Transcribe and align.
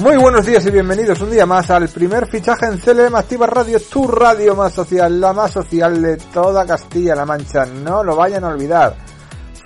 Muy 0.00 0.16
buenos 0.16 0.46
días 0.46 0.64
y 0.64 0.70
bienvenidos 0.70 1.20
un 1.20 1.30
día 1.30 1.44
más 1.44 1.68
al 1.68 1.86
primer 1.90 2.26
fichaje 2.26 2.64
en 2.64 2.78
CLM 2.78 3.14
Activa 3.14 3.46
Radio, 3.46 3.78
tu 3.80 4.08
radio 4.08 4.56
más 4.56 4.72
social, 4.72 5.20
la 5.20 5.34
más 5.34 5.50
social 5.50 6.00
de 6.00 6.16
toda 6.16 6.64
Castilla-La 6.64 7.26
Mancha. 7.26 7.66
No 7.66 8.02
lo 8.02 8.16
vayan 8.16 8.44
a 8.44 8.48
olvidar. 8.48 8.96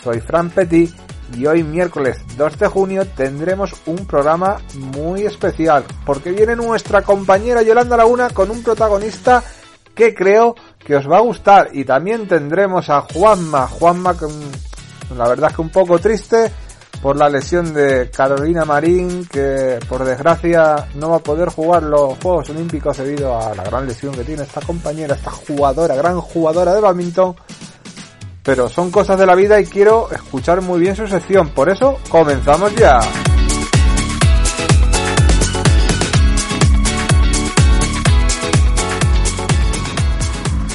Soy 0.02 0.20
Fran 0.20 0.50
Petit 0.50 0.92
y 1.36 1.46
hoy 1.46 1.62
miércoles 1.62 2.16
2 2.36 2.58
de 2.58 2.66
junio 2.66 3.06
tendremos 3.06 3.74
un 3.86 4.06
programa 4.06 4.56
muy 4.92 5.22
especial 5.22 5.84
porque 6.04 6.32
viene 6.32 6.56
nuestra 6.56 7.02
compañera 7.02 7.62
Yolanda 7.62 7.96
Laguna 7.96 8.30
con 8.30 8.50
un 8.50 8.60
protagonista 8.64 9.40
que 9.94 10.16
creo 10.16 10.56
que 10.80 10.96
os 10.96 11.08
va 11.08 11.18
a 11.18 11.22
gustar 11.22 11.68
y 11.72 11.84
también 11.84 12.26
tendremos 12.26 12.90
a 12.90 13.02
Juanma, 13.02 13.68
Juanma 13.68 14.14
con 14.14 14.32
la 15.16 15.28
verdad 15.28 15.50
es 15.50 15.56
que 15.56 15.62
un 15.62 15.70
poco 15.70 16.00
triste 16.00 16.50
por 17.04 17.18
la 17.18 17.28
lesión 17.28 17.74
de 17.74 18.08
Carolina 18.08 18.64
Marín, 18.64 19.26
que 19.26 19.78
por 19.86 20.02
desgracia 20.04 20.86
no 20.94 21.10
va 21.10 21.16
a 21.16 21.22
poder 21.22 21.50
jugar 21.50 21.82
los 21.82 22.16
Juegos 22.16 22.48
Olímpicos 22.48 22.96
debido 22.96 23.38
a 23.38 23.54
la 23.54 23.62
gran 23.62 23.86
lesión 23.86 24.14
que 24.14 24.24
tiene 24.24 24.44
esta 24.44 24.62
compañera, 24.62 25.14
esta 25.14 25.30
jugadora, 25.30 25.94
gran 25.96 26.18
jugadora 26.18 26.72
de 26.72 26.80
badminton. 26.80 27.36
Pero 28.42 28.70
son 28.70 28.90
cosas 28.90 29.18
de 29.18 29.26
la 29.26 29.34
vida 29.34 29.60
y 29.60 29.66
quiero 29.66 30.10
escuchar 30.12 30.62
muy 30.62 30.80
bien 30.80 30.96
su 30.96 31.06
sección, 31.06 31.50
por 31.50 31.68
eso 31.68 31.98
comenzamos 32.08 32.74
ya. 32.74 32.98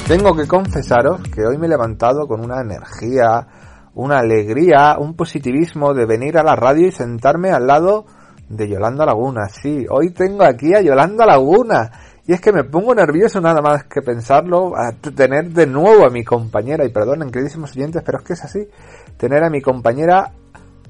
Tengo 0.06 0.36
que 0.36 0.46
confesaros 0.46 1.22
que 1.22 1.44
hoy 1.44 1.58
me 1.58 1.66
he 1.66 1.70
levantado 1.70 2.28
con 2.28 2.40
una 2.40 2.60
energía, 2.60 3.46
una 3.94 4.18
alegría, 4.18 4.96
un 4.98 5.14
positivismo 5.14 5.94
de 5.94 6.06
venir 6.06 6.38
a 6.38 6.42
la 6.42 6.56
radio 6.56 6.86
y 6.86 6.92
sentarme 6.92 7.50
al 7.50 7.66
lado 7.66 8.06
de 8.48 8.68
Yolanda 8.68 9.06
Laguna. 9.06 9.48
Sí, 9.48 9.86
hoy 9.90 10.10
tengo 10.10 10.44
aquí 10.44 10.74
a 10.74 10.80
Yolanda 10.80 11.26
Laguna. 11.26 11.90
Y 12.26 12.32
es 12.32 12.40
que 12.40 12.52
me 12.52 12.64
pongo 12.64 12.94
nervioso 12.94 13.40
nada 13.40 13.60
más 13.60 13.84
que 13.84 14.02
pensarlo, 14.02 14.72
a 14.76 14.92
tener 14.92 15.50
de 15.50 15.66
nuevo 15.66 16.06
a 16.06 16.10
mi 16.10 16.22
compañera, 16.22 16.84
y 16.84 16.90
perdonen 16.90 17.30
queridísimos 17.30 17.74
oyentes, 17.76 18.02
pero 18.04 18.18
es 18.18 18.24
que 18.24 18.32
es 18.34 18.44
así, 18.44 18.68
tener 19.16 19.42
a 19.42 19.50
mi 19.50 19.60
compañera 19.60 20.32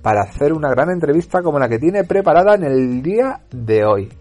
para 0.03 0.23
hacer 0.23 0.53
una 0.53 0.71
gran 0.71 0.91
entrevista 0.91 1.43
como 1.43 1.59
la 1.59 1.69
que 1.69 1.79
tiene 1.79 2.05
preparada 2.05 2.55
en 2.55 2.65
el 2.65 3.03
día 3.03 3.41
de 3.51 3.85
hoy. 3.85 4.13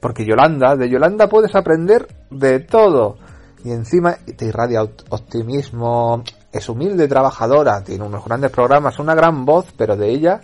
Porque 0.00 0.24
Yolanda, 0.24 0.76
de 0.76 0.88
Yolanda 0.88 1.28
puedes 1.28 1.54
aprender 1.54 2.06
de 2.30 2.60
todo. 2.60 3.16
Y 3.64 3.70
encima 3.70 4.16
te 4.36 4.46
irradia 4.46 4.82
optimismo, 4.82 6.24
es 6.52 6.68
humilde, 6.68 7.08
trabajadora, 7.08 7.82
tiene 7.82 8.04
unos 8.04 8.24
grandes 8.24 8.50
programas, 8.50 8.98
una 8.98 9.14
gran 9.14 9.46
voz, 9.46 9.66
pero 9.76 9.96
de 9.96 10.10
ella, 10.10 10.40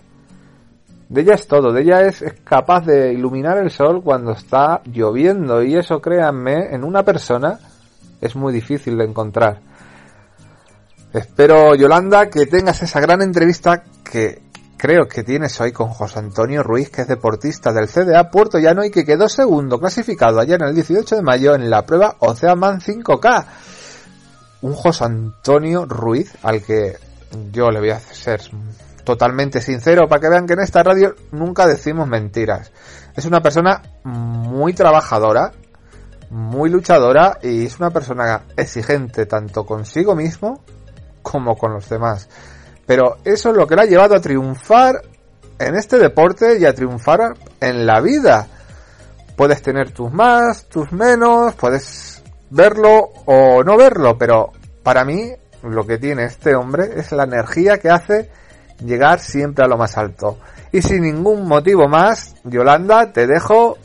de 1.07 1.21
ella 1.21 1.35
es 1.35 1.47
todo, 1.47 1.71
de 1.71 1.83
ella 1.83 2.01
es, 2.01 2.23
capaz 2.43 2.85
de 2.85 3.13
iluminar 3.13 3.59
el 3.59 3.69
sol 3.69 4.01
cuando 4.03 4.31
está 4.31 4.81
lloviendo 4.85 5.61
y 5.61 5.75
eso, 5.75 6.01
créanme, 6.01 6.73
en 6.73 6.83
una 6.83 7.03
persona 7.03 7.59
es 8.19 8.35
muy 8.35 8.51
difícil 8.51 8.97
de 8.97 9.05
encontrar. 9.05 9.61
Espero, 11.13 11.75
Yolanda, 11.75 12.29
que 12.29 12.47
tengas 12.47 12.81
esa 12.81 12.99
gran 12.99 13.21
entrevista 13.21 13.83
que 14.03 14.41
creo 14.77 15.07
que 15.07 15.23
tienes 15.23 15.59
hoy 15.61 15.71
con 15.71 15.89
José 15.89 16.19
Antonio 16.19 16.63
Ruiz, 16.63 16.89
que 16.89 17.01
es 17.01 17.07
deportista 17.07 17.71
del 17.71 17.87
CDA 17.87 18.31
Puerto 18.31 18.57
Llano 18.57 18.83
y 18.83 18.91
que 18.91 19.05
quedó 19.05 19.27
segundo 19.27 19.79
clasificado 19.79 20.39
ayer 20.39 20.61
en 20.61 20.69
el 20.69 20.75
18 20.75 21.17
de 21.17 21.21
mayo 21.21 21.53
en 21.53 21.69
la 21.69 21.85
prueba 21.85 22.15
Oceanman 22.19 22.79
5K 22.79 23.45
un 24.61 24.73
José 24.73 25.05
Antonio 25.05 25.85
Ruiz 25.85 26.33
al 26.43 26.61
que 26.61 26.97
yo 27.51 27.69
le 27.69 27.79
voy 27.79 27.91
a 27.91 27.99
ser 27.99 28.41
totalmente 29.03 29.61
sincero 29.61 30.07
para 30.07 30.21
que 30.21 30.29
vean 30.29 30.45
que 30.45 30.53
en 30.53 30.61
esta 30.61 30.83
radio 30.83 31.15
nunca 31.31 31.67
decimos 31.67 32.07
mentiras. 32.07 32.71
Es 33.15 33.25
una 33.25 33.41
persona 33.41 33.81
muy 34.03 34.73
trabajadora, 34.73 35.51
muy 36.29 36.69
luchadora 36.69 37.39
y 37.41 37.65
es 37.65 37.79
una 37.79 37.89
persona 37.89 38.43
exigente 38.55 39.25
tanto 39.25 39.65
consigo 39.65 40.15
mismo 40.15 40.63
como 41.21 41.55
con 41.57 41.73
los 41.73 41.89
demás. 41.89 42.29
Pero 42.85 43.17
eso 43.23 43.49
es 43.49 43.55
lo 43.55 43.67
que 43.67 43.75
le 43.75 43.83
ha 43.83 43.85
llevado 43.85 44.15
a 44.15 44.21
triunfar 44.21 45.01
en 45.59 45.75
este 45.75 45.97
deporte 45.97 46.57
y 46.59 46.65
a 46.65 46.73
triunfar 46.73 47.35
en 47.59 47.85
la 47.85 48.01
vida. 48.01 48.47
Puedes 49.35 49.61
tener 49.61 49.91
tus 49.91 50.11
más, 50.11 50.65
tus 50.65 50.91
menos, 50.91 51.53
puedes 51.55 52.18
verlo 52.49 53.09
o 53.25 53.63
no 53.63 53.77
verlo, 53.77 54.17
pero 54.17 54.51
para 54.83 55.05
mí 55.05 55.31
lo 55.63 55.85
que 55.85 55.97
tiene 55.97 56.25
este 56.25 56.55
hombre 56.55 56.89
es 56.95 57.11
la 57.11 57.23
energía 57.23 57.77
que 57.77 57.89
hace 57.89 58.29
llegar 58.83 59.19
siempre 59.19 59.63
a 59.63 59.67
lo 59.67 59.77
más 59.77 59.97
alto. 59.97 60.37
Y 60.71 60.81
sin 60.81 61.01
ningún 61.01 61.47
motivo 61.47 61.87
más, 61.87 62.35
Yolanda, 62.43 63.11
te 63.11 63.27
dejo 63.27 63.77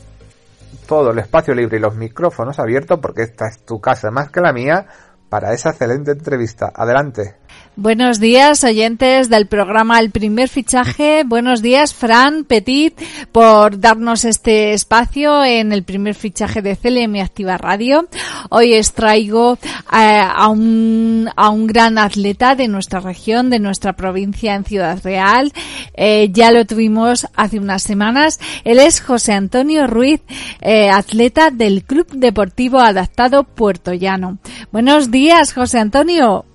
todo 0.87 1.11
el 1.11 1.19
espacio 1.19 1.53
libre 1.53 1.77
y 1.77 1.81
los 1.81 1.95
micrófonos 1.95 2.59
abiertos 2.59 2.99
porque 3.01 3.23
esta 3.23 3.47
es 3.47 3.65
tu 3.65 3.79
casa 3.81 4.11
más 4.11 4.29
que 4.29 4.41
la 4.41 4.53
mía 4.53 4.85
para 5.29 5.53
esa 5.53 5.71
excelente 5.71 6.11
entrevista. 6.11 6.71
Adelante. 6.73 7.35
Buenos 7.77 8.21
días, 8.21 8.63
oyentes 8.63 9.29
del 9.29 9.47
programa 9.47 9.99
El 9.99 10.09
Primer 10.09 10.47
Fichaje. 10.47 11.23
Buenos 11.25 11.61
días, 11.61 11.93
Fran 11.93 12.45
Petit, 12.45 12.97
por 13.33 13.81
darnos 13.81 14.23
este 14.23 14.71
espacio 14.71 15.43
en 15.43 15.73
el 15.73 15.83
primer 15.83 16.15
fichaje 16.15 16.61
de 16.61 16.77
CLM 16.77 17.21
Activa 17.21 17.57
Radio. 17.57 18.07
Hoy 18.49 18.79
os 18.79 18.93
traigo 18.93 19.57
eh, 19.91 20.21
a, 20.23 20.47
un, 20.47 21.29
a 21.35 21.49
un 21.49 21.67
gran 21.67 21.97
atleta 21.97 22.55
de 22.55 22.69
nuestra 22.69 23.01
región, 23.01 23.49
de 23.49 23.59
nuestra 23.59 23.91
provincia 23.91 24.55
en 24.55 24.63
Ciudad 24.63 25.01
Real. 25.03 25.51
Eh, 25.95 26.29
ya 26.31 26.51
lo 26.51 26.63
tuvimos 26.63 27.27
hace 27.35 27.59
unas 27.59 27.83
semanas. 27.83 28.39
Él 28.63 28.79
es 28.79 29.01
José 29.01 29.33
Antonio 29.33 29.85
Ruiz, 29.85 30.21
eh, 30.61 30.89
atleta 30.89 31.51
del 31.51 31.83
Club 31.83 32.07
Deportivo 32.13 32.79
Adaptado 32.79 33.43
Puerto 33.43 33.93
Llano. 33.93 34.37
Buenos 34.71 35.11
días, 35.11 35.51
José 35.51 35.79
Antonio. 35.79 36.45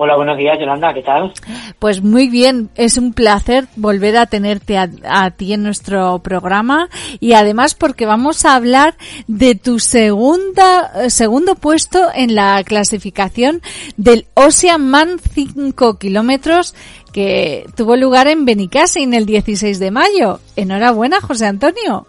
Hola, 0.00 0.14
buenos 0.14 0.38
días, 0.38 0.56
Yolanda, 0.60 0.94
¿qué 0.94 1.02
tal? 1.02 1.32
Pues 1.80 2.04
muy 2.04 2.28
bien, 2.28 2.70
es 2.76 2.98
un 2.98 3.12
placer 3.12 3.64
volver 3.74 4.16
a 4.16 4.26
tenerte 4.26 4.78
a, 4.78 5.30
ti 5.32 5.52
en 5.52 5.64
nuestro 5.64 6.20
programa 6.20 6.88
y 7.18 7.32
además 7.32 7.74
porque 7.74 8.06
vamos 8.06 8.44
a 8.44 8.54
hablar 8.54 8.94
de 9.26 9.56
tu 9.56 9.80
segunda, 9.80 10.92
eh, 11.02 11.10
segundo 11.10 11.56
puesto 11.56 11.98
en 12.14 12.36
la 12.36 12.62
clasificación 12.62 13.60
del 13.96 14.26
Ocean 14.34 14.88
Man 14.88 15.18
5 15.18 15.98
kilómetros 15.98 16.76
que 17.12 17.64
tuvo 17.76 17.96
lugar 17.96 18.28
en 18.28 18.46
en 18.48 19.14
el 19.14 19.26
16 19.26 19.80
de 19.80 19.90
mayo. 19.90 20.38
Enhorabuena, 20.54 21.20
José 21.20 21.46
Antonio. 21.46 22.06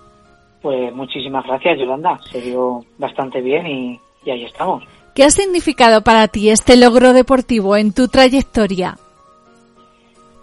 Pues 0.61 0.93
muchísimas 0.93 1.43
gracias, 1.43 1.79
Yolanda. 1.79 2.19
Se 2.31 2.39
dio 2.39 2.85
bastante 2.99 3.41
bien 3.41 3.65
y 3.65 4.29
ahí 4.29 4.43
estamos. 4.43 4.83
¿Qué 5.19 5.25
ha 5.25 5.31
significado 5.31 6.01
para 6.01 6.29
ti 6.29 6.49
este 6.49 6.77
logro 6.77 7.11
deportivo 7.11 7.75
en 7.75 7.93
tu 7.93 8.07
trayectoria? 8.07 8.95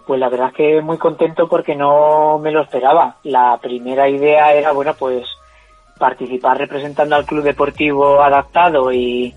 Pues 0.05 0.19
la 0.19 0.29
verdad 0.29 0.49
es 0.49 0.53
que 0.53 0.81
muy 0.83 0.99
contento 0.99 1.47
porque 1.49 1.75
no 1.75 2.37
me 2.37 2.51
lo 2.51 2.61
esperaba. 2.61 3.15
La 3.23 3.57
primera 3.59 4.07
idea 4.07 4.53
era, 4.53 4.73
bueno, 4.73 4.93
pues 4.93 5.25
participar 5.97 6.59
representando 6.59 7.15
al 7.15 7.25
club 7.25 7.43
deportivo 7.43 8.21
adaptado 8.21 8.93
y, 8.93 9.33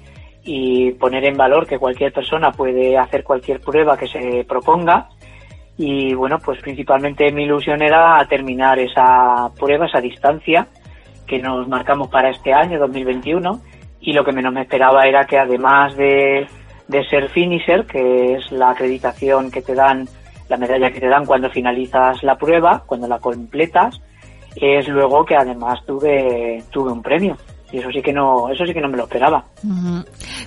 poner 1.00 1.24
en 1.24 1.38
valor 1.38 1.66
que 1.66 1.78
cualquier 1.78 2.12
persona 2.12 2.52
puede 2.52 2.98
hacer 2.98 3.24
cualquier 3.24 3.62
prueba 3.62 3.96
que 3.96 4.08
se 4.08 4.44
proponga. 4.46 5.08
Y 5.78 6.12
bueno, 6.12 6.38
pues 6.38 6.60
principalmente 6.60 7.32
mi 7.32 7.44
ilusión 7.44 7.80
era 7.80 8.22
terminar 8.28 8.78
esa 8.78 9.50
prueba, 9.58 9.86
esa 9.86 10.02
distancia 10.02 10.68
que 11.26 11.38
nos 11.38 11.66
marcamos 11.66 12.08
para 12.08 12.28
este 12.28 12.52
año 12.52 12.78
2021 12.78 13.69
y 14.00 14.12
lo 14.12 14.24
que 14.24 14.32
menos 14.32 14.52
me 14.52 14.62
esperaba 14.62 15.04
era 15.04 15.24
que 15.24 15.38
además 15.38 15.96
de, 15.96 16.46
ser 17.08 17.28
finisher, 17.30 17.86
que 17.86 18.34
es 18.34 18.50
la 18.50 18.70
acreditación 18.70 19.50
que 19.50 19.62
te 19.62 19.74
dan, 19.74 20.08
la 20.48 20.56
medalla 20.56 20.90
que 20.90 21.00
te 21.00 21.08
dan 21.08 21.26
cuando 21.26 21.50
finalizas 21.50 22.22
la 22.22 22.36
prueba, 22.36 22.82
cuando 22.86 23.06
la 23.06 23.18
completas, 23.18 24.00
es 24.56 24.88
luego 24.88 25.24
que 25.24 25.36
además 25.36 25.78
tuve, 25.86 26.64
tuve 26.70 26.90
un 26.90 27.02
premio. 27.02 27.36
Y 27.72 27.78
eso 27.78 27.90
sí 27.92 28.02
que 28.02 28.12
no, 28.12 28.50
eso 28.50 28.66
sí 28.66 28.74
que 28.74 28.80
no 28.80 28.88
me 28.88 28.96
lo 28.96 29.04
esperaba. 29.04 29.44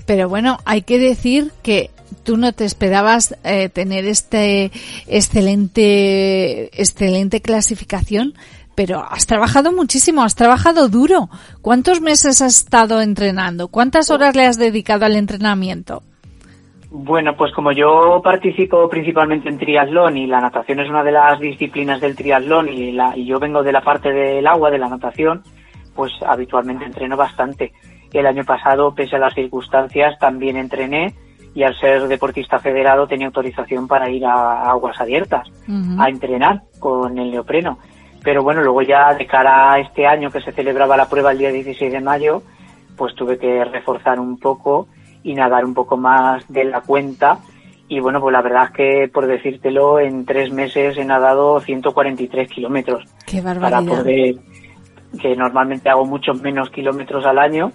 Pero 0.04 0.28
bueno, 0.28 0.58
hay 0.66 0.82
que 0.82 0.98
decir 0.98 1.52
que 1.62 1.90
tú 2.22 2.36
no 2.36 2.52
te 2.52 2.64
esperabas 2.64 3.36
eh, 3.44 3.70
tener 3.70 4.04
este 4.04 4.70
excelente, 5.06 6.64
excelente 6.78 7.40
clasificación, 7.40 8.34
pero 8.74 9.04
has 9.08 9.26
trabajado 9.26 9.72
muchísimo, 9.72 10.22
has 10.22 10.34
trabajado 10.34 10.88
duro. 10.88 11.28
¿Cuántos 11.62 12.00
meses 12.00 12.42
has 12.42 12.56
estado 12.56 13.00
entrenando? 13.00 13.68
¿Cuántas 13.68 14.10
horas 14.10 14.34
le 14.36 14.46
has 14.46 14.58
dedicado 14.58 15.04
al 15.04 15.16
entrenamiento? 15.16 16.02
Bueno, 16.90 17.34
pues 17.36 17.52
como 17.52 17.72
yo 17.72 18.20
participo 18.22 18.88
principalmente 18.88 19.48
en 19.48 19.58
triatlón 19.58 20.16
y 20.16 20.28
la 20.28 20.40
natación 20.40 20.78
es 20.78 20.88
una 20.88 21.02
de 21.02 21.10
las 21.10 21.40
disciplinas 21.40 22.00
del 22.00 22.14
triatlón 22.14 22.68
y, 22.68 22.92
la, 22.92 23.16
y 23.16 23.26
yo 23.26 23.40
vengo 23.40 23.64
de 23.64 23.72
la 23.72 23.80
parte 23.80 24.12
del 24.12 24.46
agua, 24.46 24.70
de 24.70 24.78
la 24.78 24.88
natación, 24.88 25.42
pues 25.94 26.12
habitualmente 26.24 26.84
entreno 26.84 27.16
bastante. 27.16 27.72
El 28.12 28.26
año 28.26 28.44
pasado, 28.44 28.94
pese 28.94 29.16
a 29.16 29.18
las 29.18 29.34
circunstancias, 29.34 30.16
también 30.20 30.56
entrené 30.56 31.14
y 31.52 31.64
al 31.64 31.76
ser 31.80 32.06
deportista 32.06 32.60
federado 32.60 33.08
tenía 33.08 33.26
autorización 33.26 33.88
para 33.88 34.08
ir 34.08 34.24
a 34.24 34.70
aguas 34.70 35.00
abiertas 35.00 35.48
a 35.98 36.08
entrenar 36.08 36.62
con 36.78 37.18
el 37.18 37.30
neopreno 37.30 37.78
Pero 38.24 38.42
bueno, 38.42 38.62
luego 38.62 38.82
ya 38.82 39.14
de 39.14 39.26
cara 39.26 39.74
a 39.74 39.80
este 39.80 40.06
año 40.06 40.30
que 40.30 40.40
se 40.40 40.52
celebraba 40.52 40.96
la 40.96 41.08
prueba 41.08 41.32
el 41.32 41.38
día 41.38 41.52
16 41.52 41.92
de 41.92 42.00
mayo, 42.00 42.42
pues 42.96 43.14
tuve 43.14 43.38
que 43.38 43.64
reforzar 43.64 44.18
un 44.18 44.38
poco 44.38 44.88
y 45.22 45.34
nadar 45.34 45.64
un 45.64 45.74
poco 45.74 45.96
más 45.96 46.46
de 46.48 46.64
la 46.64 46.80
cuenta. 46.80 47.38
Y 47.86 48.00
bueno, 48.00 48.20
pues 48.20 48.32
la 48.32 48.40
verdad 48.40 48.64
es 48.64 48.70
que, 48.70 49.10
por 49.12 49.26
decírtelo, 49.26 50.00
en 50.00 50.24
tres 50.24 50.50
meses 50.50 50.96
he 50.96 51.04
nadado 51.04 51.60
143 51.60 52.50
kilómetros. 52.50 53.04
¡Qué 53.26 53.42
barbaridad! 53.42 53.84
Para 53.84 54.02
poder, 54.02 54.36
que 55.20 55.36
normalmente 55.36 55.90
hago 55.90 56.06
muchos 56.06 56.40
menos 56.40 56.70
kilómetros 56.70 57.24
al 57.26 57.38
año 57.38 57.72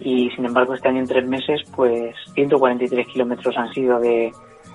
y 0.00 0.30
sin 0.30 0.46
embargo 0.46 0.74
este 0.74 0.88
año 0.88 1.00
en 1.00 1.06
tres 1.06 1.26
meses 1.26 1.60
pues 1.76 2.14
143 2.34 3.06
kilómetros 3.06 3.56
han 3.56 3.72
sido 3.72 4.00
de, 4.00 4.32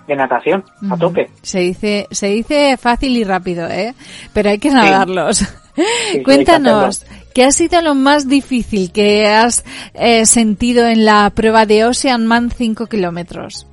de 0.08 0.16
natación 0.16 0.64
a 0.90 0.98
tope. 0.98 1.30
Se 1.42 1.60
dice, 1.60 2.08
se 2.12 2.28
dice 2.28 2.78
fácil 2.78 3.18
y 3.18 3.24
rápido, 3.24 3.68
¿eh? 3.68 3.94
Pero 4.34 4.50
hay 4.50 4.60
que 4.60 4.70
nadarlos. 4.70 5.44
Cuéntanos, 6.24 7.06
¿qué 7.34 7.44
ha 7.44 7.52
sido 7.52 7.82
lo 7.82 7.96
más 7.96 8.28
difícil 8.28 8.92
que 8.92 9.28
has 9.28 9.66
eh, 9.94 10.26
sentido 10.26 10.88
en 10.88 11.06
la 11.06 11.30
prueba 11.32 11.66
de 11.66 11.86
Ocean 11.86 12.26
Man 12.26 12.50
5 12.50 12.88
kilómetros? 12.88 13.68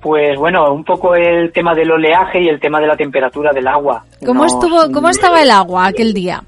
Pues 0.00 0.38
bueno, 0.38 0.72
un 0.72 0.84
poco 0.84 1.16
el 1.16 1.52
tema 1.52 1.74
del 1.74 1.90
oleaje 1.90 2.40
y 2.40 2.48
el 2.48 2.60
tema 2.60 2.80
de 2.80 2.86
la 2.86 2.96
temperatura 2.96 3.52
del 3.52 3.66
agua. 3.66 4.04
¿Cómo 4.24 4.44
estuvo, 4.44 4.92
cómo 4.92 5.08
estaba 5.08 5.42
el 5.42 5.50
agua 5.50 5.86
aquel 5.86 6.14
día? 6.14 6.44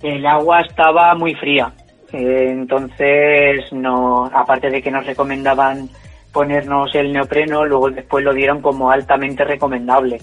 El 0.00 0.24
agua 0.24 0.60
estaba 0.60 1.14
muy 1.16 1.34
fría. 1.34 1.72
Eh, 2.12 2.48
entonces, 2.50 3.72
no, 3.72 4.26
aparte 4.26 4.70
de 4.70 4.80
que 4.80 4.90
nos 4.90 5.04
recomendaban 5.06 5.88
ponernos 6.32 6.94
el 6.94 7.12
neopreno, 7.12 7.64
luego 7.64 7.90
después 7.90 8.24
lo 8.24 8.32
dieron 8.32 8.60
como 8.60 8.90
altamente 8.90 9.44
recomendable. 9.44 10.20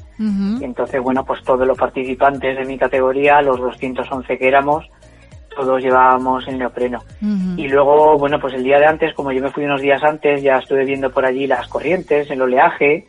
Entonces, 0.61 1.01
bueno, 1.01 1.25
pues 1.25 1.43
todos 1.43 1.67
los 1.67 1.77
participantes 1.77 2.57
de 2.57 2.65
mi 2.65 2.77
categoría, 2.77 3.41
los 3.41 3.59
211 3.59 4.37
que 4.37 4.47
éramos, 4.47 4.85
todos 5.55 5.81
llevábamos 5.81 6.47
el 6.47 6.59
neopreno. 6.59 6.99
Y 7.57 7.67
luego, 7.67 8.17
bueno, 8.17 8.39
pues 8.39 8.53
el 8.53 8.63
día 8.63 8.79
de 8.79 8.85
antes, 8.85 9.13
como 9.13 9.31
yo 9.31 9.41
me 9.41 9.51
fui 9.51 9.65
unos 9.65 9.81
días 9.81 10.03
antes, 10.03 10.41
ya 10.41 10.57
estuve 10.57 10.85
viendo 10.85 11.09
por 11.09 11.25
allí 11.25 11.47
las 11.47 11.67
corrientes, 11.67 12.29
el 12.29 12.41
oleaje, 12.41 13.07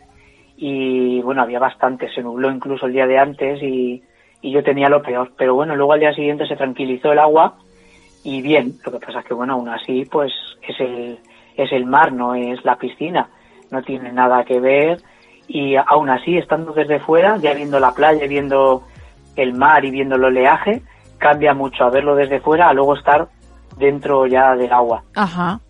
y 0.56 1.21
bueno, 1.23 1.43
había 1.43 1.61
bastante, 1.61 2.12
se 2.12 2.23
nubló 2.23 2.50
incluso 2.50 2.87
el 2.87 2.93
día 2.93 3.06
de 3.06 3.19
antes 3.19 3.62
y, 3.62 4.03
y 4.43 4.50
yo 4.50 4.62
tenía 4.65 4.89
lo 4.89 5.03
peor. 5.03 5.33
Pero 5.37 5.55
bueno, 5.55 5.77
luego 5.77 5.93
al 5.93 6.00
día 6.00 6.12
siguiente 6.12 6.49
se 6.49 6.56
tranquilizó 6.56 7.12
el 7.12 7.21
agua 7.21 7.59
y 8.25 8.43
bien, 8.43 8.75
lo 8.85 8.91
que 8.93 8.99
pasa 8.99 9.21
es 9.21 9.27
que 9.27 9.35
bueno, 9.35 9.55
aún 9.55 9.69
así 9.69 10.05
pues 10.11 10.33
es 10.67 10.81
el, 10.81 11.19
es 11.64 11.72
el 11.72 11.87
mar, 11.87 12.12
no 12.12 12.34
es 12.34 12.64
la 12.64 12.76
piscina, 12.76 13.28
no 13.70 13.82
tiene 13.82 14.12
nada 14.12 14.44
que 14.44 14.60
ver 14.60 15.02
y 15.49 15.76
aún 15.76 16.10
así 16.10 16.37
estando 16.37 16.72
desde 16.72 17.00
fuera, 17.00 17.38
ya 17.38 17.55
viendo 17.55 17.81
la 17.81 17.93
playa, 17.93 18.26
viendo 18.26 18.84
el 19.34 19.55
mar 19.55 19.84
y 19.84 19.90
viendo 19.90 20.16
el 20.16 20.25
oleaje, 20.25 20.82
cambia 21.16 21.55
mucho 21.55 21.84
a 21.84 21.90
verlo 21.90 22.14
desde 22.14 22.40
fuera 22.40 22.69
a 22.69 22.72
luego 22.72 22.96
estar 22.96 23.28
dentro 23.78 24.26
ya 24.26 24.55
del 24.55 24.72
agua. 24.72 25.02
Ajá. 25.14 25.60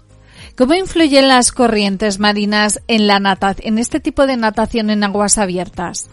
¿Cómo 0.56 0.75
influyen 0.75 1.29
las 1.29 1.52
corrientes 1.52 2.19
marinas 2.19 2.82
en 2.88 3.06
la 3.06 3.20
natación, 3.20 3.75
en 3.75 3.79
este 3.79 4.00
tipo 4.00 4.26
de 4.26 4.37
natación 4.37 4.91
en 4.91 5.05
aguas 5.05 5.38
abiertas? 5.38 6.11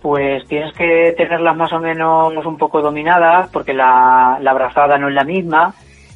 Pues 0.00 0.44
tienes 0.48 0.74
que 0.74 1.14
tenerlas 1.16 1.56
más 1.56 1.72
o 1.72 1.78
menos 1.78 2.44
un 2.44 2.58
poco 2.58 2.80
dominadas 2.80 3.48
porque 3.52 3.72
la, 3.72 4.38
la 4.40 4.52
brazada 4.52 4.98
no 4.98 5.08
es 5.08 5.14
la 5.14 5.22
misma, 5.22 5.72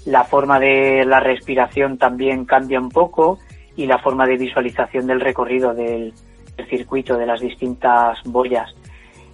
la 0.06 0.24
forma 0.24 0.58
de 0.58 1.04
la 1.04 1.20
respiración 1.20 1.98
también 1.98 2.44
cambia 2.44 2.80
un 2.80 2.90
poco 2.90 3.38
y 3.76 3.86
la 3.86 3.98
forma 3.98 4.26
de 4.26 4.38
visualización 4.38 5.06
del 5.06 5.20
recorrido 5.20 5.74
del, 5.74 6.14
circuito 6.70 7.18
de 7.18 7.26
las 7.26 7.40
distintas 7.40 8.18
boyas. 8.24 8.74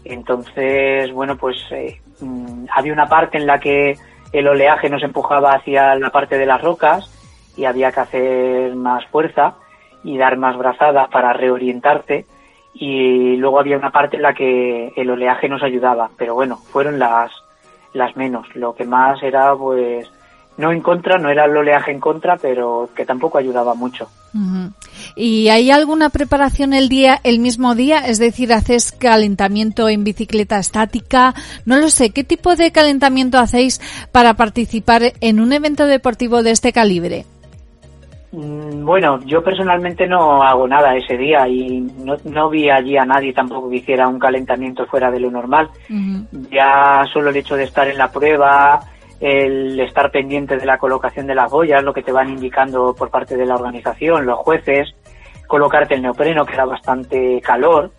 Entonces, 0.04 1.12
bueno, 1.12 1.36
pues 1.36 1.56
eh, 1.70 2.00
mm, 2.20 2.64
había 2.74 2.92
una 2.92 3.06
parte 3.06 3.38
en 3.38 3.46
la 3.46 3.60
que 3.60 3.96
el 4.32 4.48
oleaje 4.48 4.90
nos 4.90 5.04
empujaba 5.04 5.52
hacia 5.52 5.94
la 5.94 6.10
parte 6.10 6.36
de 6.36 6.46
las 6.46 6.60
rocas 6.60 7.08
y 7.56 7.66
había 7.66 7.92
que 7.92 8.00
hacer 8.00 8.74
más 8.74 9.06
fuerza 9.06 9.54
y 10.02 10.18
dar 10.18 10.36
más 10.36 10.56
brazadas 10.56 11.08
para 11.10 11.32
reorientarte 11.32 12.26
y 12.74 13.36
luego 13.36 13.60
había 13.60 13.76
una 13.76 13.90
parte 13.90 14.16
en 14.16 14.22
la 14.22 14.34
que 14.34 14.92
el 14.96 15.10
oleaje 15.10 15.48
nos 15.48 15.62
ayudaba, 15.62 16.10
pero 16.16 16.34
bueno, 16.34 16.56
fueron 16.56 16.98
las, 16.98 17.30
las 17.92 18.16
menos. 18.16 18.46
Lo 18.56 18.74
que 18.74 18.84
más 18.84 19.22
era 19.22 19.54
pues 19.54 20.10
no 20.56 20.72
en 20.72 20.80
contra, 20.80 21.18
no 21.18 21.30
era 21.30 21.46
el 21.46 21.56
oleaje 21.56 21.90
en 21.92 22.00
contra, 22.00 22.36
pero 22.36 22.90
que 22.94 23.04
tampoco 23.04 23.38
ayudaba 23.38 23.74
mucho. 23.74 24.08
¿Y 25.14 25.48
hay 25.48 25.70
alguna 25.70 26.08
preparación 26.08 26.72
el 26.72 26.88
día, 26.88 27.20
el 27.22 27.38
mismo 27.38 27.74
día? 27.74 27.98
Es 27.98 28.18
decir, 28.18 28.52
¿haces 28.52 28.92
calentamiento 28.92 29.88
en 29.88 30.04
bicicleta 30.04 30.58
estática? 30.58 31.34
No 31.66 31.76
lo 31.76 31.88
sé. 31.88 32.10
¿Qué 32.10 32.24
tipo 32.24 32.56
de 32.56 32.72
calentamiento 32.72 33.38
hacéis 33.38 33.80
para 34.10 34.34
participar 34.34 35.12
en 35.20 35.40
un 35.40 35.52
evento 35.52 35.86
deportivo 35.86 36.42
de 36.42 36.52
este 36.52 36.72
calibre? 36.72 37.26
Mm, 38.32 38.86
bueno, 38.86 39.20
yo 39.26 39.44
personalmente 39.44 40.06
no 40.06 40.42
hago 40.42 40.66
nada 40.66 40.96
ese 40.96 41.18
día 41.18 41.46
y 41.46 41.80
no, 42.24 42.48
vi 42.48 42.70
allí 42.70 42.96
a 42.96 43.04
nadie 43.04 43.34
tampoco 43.34 43.68
que 43.68 43.76
hiciera 43.76 44.08
un 44.08 44.18
calentamiento 44.18 44.86
fuera 44.86 45.10
de 45.10 45.20
lo 45.20 45.30
normal. 45.30 45.68
Ya 46.50 47.04
solo 47.12 47.28
el 47.28 47.36
hecho 47.36 47.56
de 47.56 47.64
estar 47.64 47.86
en 47.88 47.98
la 47.98 48.10
prueba, 48.10 48.80
el 49.22 49.78
estar 49.78 50.10
pendiente 50.10 50.56
de 50.56 50.66
la 50.66 50.78
colocación 50.78 51.28
de 51.28 51.36
las 51.36 51.48
boyas, 51.48 51.84
lo 51.84 51.94
que 51.94 52.02
te 52.02 52.10
van 52.10 52.30
indicando 52.30 52.92
por 52.92 53.08
parte 53.08 53.36
de 53.36 53.46
la 53.46 53.54
organización, 53.54 54.26
los 54.26 54.40
jueces, 54.40 54.88
colocarte 55.46 55.94
el 55.94 56.02
neopreno, 56.02 56.44
que 56.44 56.56
da 56.56 56.64
bastante 56.64 57.40
calor, 57.40 57.92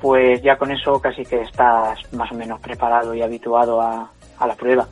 pues 0.00 0.42
ya 0.42 0.56
con 0.56 0.72
eso 0.72 1.00
casi 1.00 1.24
que 1.24 1.40
estás 1.42 2.00
más 2.14 2.32
o 2.32 2.34
menos 2.34 2.58
preparado 2.60 3.14
y 3.14 3.22
habituado 3.22 3.80
a, 3.80 4.10
la 4.44 4.54
prueba. 4.56 4.88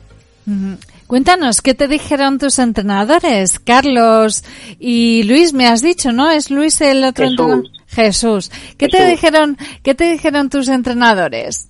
Cuéntanos, 1.07 1.61
¿qué 1.61 1.73
te 1.73 1.89
dijeron 1.89 2.39
tus 2.39 2.57
entrenadores? 2.57 3.59
Carlos 3.59 4.45
y 4.79 5.23
Luis, 5.23 5.53
me 5.53 5.67
has 5.67 5.81
dicho, 5.81 6.13
¿no? 6.13 6.31
¿Es 6.31 6.51
Luis 6.51 6.79
el 6.79 7.03
otro 7.03 7.25
entrenador? 7.25 7.65
Jesús. 7.87 8.49
¿Qué 8.77 8.87
te 8.87 9.05
dijeron, 9.07 9.57
qué 9.83 9.93
te 9.93 10.05
dijeron 10.05 10.49
tus 10.49 10.69
entrenadores? 10.69 11.69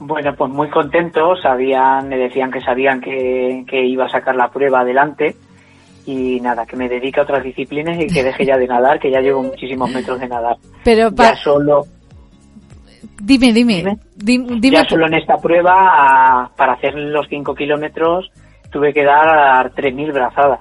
Bueno, 0.00 0.34
pues 0.34 0.50
muy 0.50 0.68
contentos, 0.70 1.40
sabían, 1.42 2.08
me 2.08 2.16
decían 2.16 2.50
que 2.50 2.60
sabían 2.60 3.00
que, 3.00 3.64
iba 3.70 4.06
a 4.06 4.08
sacar 4.08 4.34
la 4.34 4.48
prueba 4.48 4.80
adelante 4.80 5.36
y 6.06 6.40
nada, 6.40 6.66
que 6.66 6.76
me 6.76 6.88
dedique 6.88 7.20
a 7.20 7.22
otras 7.22 7.44
disciplinas 7.44 8.00
y 8.00 8.06
que 8.06 8.24
deje 8.24 8.46
ya 8.46 8.56
de 8.56 8.66
nadar, 8.66 8.98
que 8.98 9.10
ya 9.10 9.20
llevo 9.20 9.42
muchísimos 9.42 9.92
metros 9.92 10.18
de 10.18 10.28
nadar. 10.28 10.56
Pero 10.82 11.14
para... 11.14 11.36
solo 11.36 11.84
Dime, 13.22 13.52
dime. 13.52 13.98
dime. 14.16 14.70
ya 14.70 14.84
solo 14.88 15.06
en 15.06 15.14
esta 15.14 15.36
prueba, 15.36 16.50
para 16.56 16.72
hacer 16.72 16.94
los 16.94 17.26
5 17.28 17.54
kilómetros, 17.54 18.30
tuve 18.70 18.92
que 18.92 19.04
dar 19.04 19.72
3.000 19.74 20.12
brazadas 20.12 20.60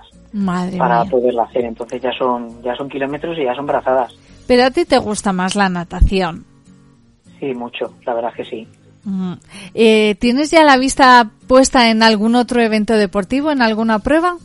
para 0.77 1.05
poderla 1.05 1.43
hacer. 1.43 1.65
Entonces 1.65 2.01
ya 2.01 2.11
son, 2.11 2.61
ya 2.61 2.75
son 2.75 2.89
kilómetros 2.89 3.37
y 3.37 3.45
ya 3.45 3.55
son 3.55 3.65
brazadas. 3.65 4.13
Pero 4.47 4.65
a 4.65 4.71
ti 4.71 4.85
te 4.85 4.97
gusta 4.97 5.31
más 5.31 5.55
la 5.55 5.69
natación. 5.69 6.45
Sí, 7.39 7.53
mucho, 7.53 7.93
la 8.05 8.13
verdad 8.13 8.33
que 8.33 8.43
sí. 8.43 8.67
Eh, 9.73 10.15
¿Tienes 10.19 10.51
ya 10.51 10.63
la 10.63 10.77
vista 10.77 11.29
puesta 11.47 11.89
en 11.89 12.03
algún 12.03 12.35
otro 12.35 12.61
evento 12.61 12.93
deportivo, 12.93 13.51
en 13.51 13.61
alguna 13.61 13.99
prueba? 13.99 14.35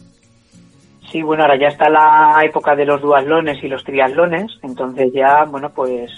Sí, 1.10 1.22
bueno, 1.22 1.44
ahora 1.44 1.58
ya 1.58 1.68
está 1.68 1.88
la 1.88 2.40
época 2.44 2.74
de 2.74 2.86
los 2.86 3.00
duatlones 3.00 3.62
y 3.62 3.68
los 3.68 3.84
triatlones, 3.84 4.50
entonces 4.62 5.12
ya, 5.12 5.44
bueno, 5.44 5.70
pues 5.70 6.10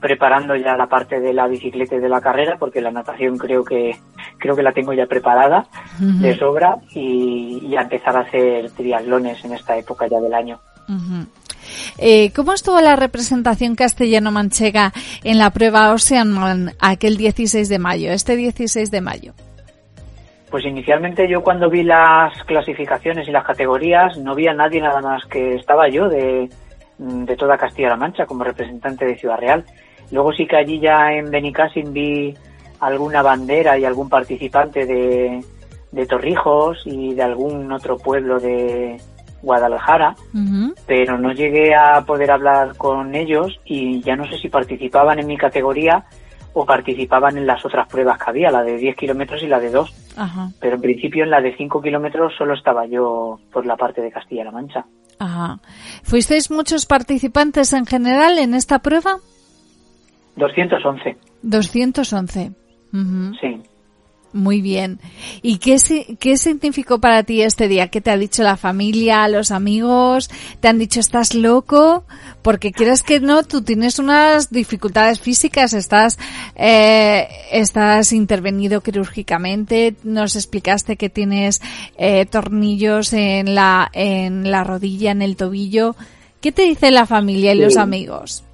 preparando 0.00 0.54
ya 0.54 0.76
la 0.76 0.86
parte 0.86 1.18
de 1.20 1.32
la 1.32 1.48
bicicleta 1.48 1.96
y 1.96 2.00
de 2.00 2.08
la 2.08 2.20
carrera, 2.20 2.56
porque 2.58 2.80
la 2.80 2.90
natación 2.90 3.38
creo 3.38 3.64
que 3.64 3.96
creo 4.38 4.54
que 4.54 4.62
la 4.62 4.72
tengo 4.72 4.92
ya 4.92 5.06
preparada 5.06 5.66
de 5.98 6.36
sobra 6.36 6.76
y, 6.92 7.68
ya 7.68 7.80
empezar 7.80 8.16
a 8.16 8.20
hacer 8.20 8.70
triatlones 8.70 9.44
en 9.44 9.54
esta 9.54 9.76
época 9.76 10.06
ya 10.06 10.20
del 10.20 10.34
año. 10.34 10.60
Eh, 11.98 12.32
¿Cómo 12.34 12.52
estuvo 12.52 12.80
la 12.80 12.96
representación 12.96 13.74
castellano-manchega 13.74 14.92
en 15.24 15.38
la 15.38 15.50
prueba 15.50 15.92
Ocean 15.92 16.72
aquel 16.80 17.16
16 17.16 17.68
de 17.68 17.78
mayo, 17.78 18.12
este 18.12 18.36
16 18.36 18.90
de 18.90 19.00
mayo? 19.00 19.32
Pues 20.50 20.64
inicialmente 20.64 21.28
yo 21.28 21.42
cuando 21.42 21.68
vi 21.68 21.82
las 21.82 22.32
clasificaciones 22.44 23.28
y 23.28 23.32
las 23.32 23.44
categorías 23.44 24.16
no 24.18 24.34
vi 24.34 24.46
a 24.46 24.54
nadie 24.54 24.80
nada 24.80 25.00
más 25.00 25.24
que 25.26 25.54
estaba 25.54 25.88
yo 25.88 26.08
de, 26.08 26.48
de 26.98 27.36
toda 27.36 27.58
Castilla-La 27.58 27.96
Mancha 27.96 28.26
como 28.26 28.44
representante 28.44 29.04
de 29.04 29.16
Ciudad 29.16 29.38
Real. 29.38 29.64
Luego 30.12 30.32
sí 30.32 30.46
que 30.46 30.56
allí 30.56 30.78
ya 30.78 31.12
en 31.12 31.30
Benicassin 31.30 31.92
vi 31.92 32.34
alguna 32.80 33.22
bandera 33.22 33.76
y 33.76 33.84
algún 33.84 34.08
participante 34.08 34.86
de, 34.86 35.42
de 35.90 36.06
Torrijos 36.06 36.82
y 36.84 37.14
de 37.14 37.22
algún 37.22 37.72
otro 37.72 37.98
pueblo 37.98 38.38
de 38.38 39.00
Guadalajara, 39.46 40.16
pero 40.86 41.16
no 41.18 41.32
llegué 41.32 41.72
a 41.74 42.04
poder 42.04 42.32
hablar 42.32 42.76
con 42.76 43.14
ellos 43.14 43.58
y 43.64 44.02
ya 44.02 44.16
no 44.16 44.26
sé 44.26 44.36
si 44.38 44.48
participaban 44.48 45.20
en 45.20 45.28
mi 45.28 45.38
categoría 45.38 46.04
o 46.52 46.66
participaban 46.66 47.38
en 47.38 47.46
las 47.46 47.64
otras 47.64 47.86
pruebas 47.88 48.18
que 48.18 48.30
había, 48.30 48.50
la 48.50 48.64
de 48.64 48.76
10 48.76 48.96
kilómetros 48.96 49.42
y 49.42 49.46
la 49.46 49.60
de 49.60 49.70
2. 49.70 49.94
Pero 50.58 50.74
en 50.74 50.80
principio 50.80 51.22
en 51.22 51.30
la 51.30 51.40
de 51.40 51.56
5 51.56 51.80
kilómetros 51.80 52.32
solo 52.36 52.54
estaba 52.54 52.86
yo 52.86 53.38
por 53.52 53.64
la 53.64 53.76
parte 53.76 54.00
de 54.00 54.10
Castilla-La 54.10 54.50
Mancha. 54.50 54.84
Ajá. 55.18 55.60
¿Fuisteis 56.02 56.50
muchos 56.50 56.86
participantes 56.86 57.72
en 57.72 57.86
general 57.86 58.38
en 58.38 58.54
esta 58.54 58.80
prueba? 58.80 59.18
211. 60.36 61.16
211. 61.42 62.50
Sí. 63.40 63.62
Muy 64.36 64.60
bien. 64.60 65.00
¿Y 65.40 65.56
qué, 65.56 65.78
qué 66.20 66.36
significó 66.36 67.00
para 67.00 67.22
ti 67.22 67.40
este 67.40 67.68
día? 67.68 67.88
¿Qué 67.88 68.02
te 68.02 68.10
ha 68.10 68.18
dicho 68.18 68.42
la 68.42 68.58
familia, 68.58 69.26
los 69.28 69.50
amigos? 69.50 70.28
¿Te 70.60 70.68
han 70.68 70.78
dicho 70.78 71.00
estás 71.00 71.34
loco? 71.34 72.04
Porque 72.42 72.70
quieras 72.70 73.02
que 73.02 73.18
no, 73.18 73.44
tú 73.44 73.62
tienes 73.62 73.98
unas 73.98 74.50
dificultades 74.50 75.20
físicas, 75.20 75.72
estás, 75.72 76.18
eh, 76.54 77.26
estás 77.50 78.12
intervenido 78.12 78.82
quirúrgicamente, 78.82 79.96
nos 80.04 80.36
explicaste 80.36 80.98
que 80.98 81.08
tienes 81.08 81.62
eh, 81.96 82.26
tornillos 82.26 83.14
en 83.14 83.54
la, 83.54 83.90
en 83.94 84.50
la 84.50 84.64
rodilla, 84.64 85.12
en 85.12 85.22
el 85.22 85.36
tobillo. 85.36 85.96
¿Qué 86.42 86.52
te 86.52 86.62
dice 86.62 86.90
la 86.90 87.06
familia 87.06 87.54
y 87.54 87.58
los 87.58 87.78
amigos? 87.78 88.44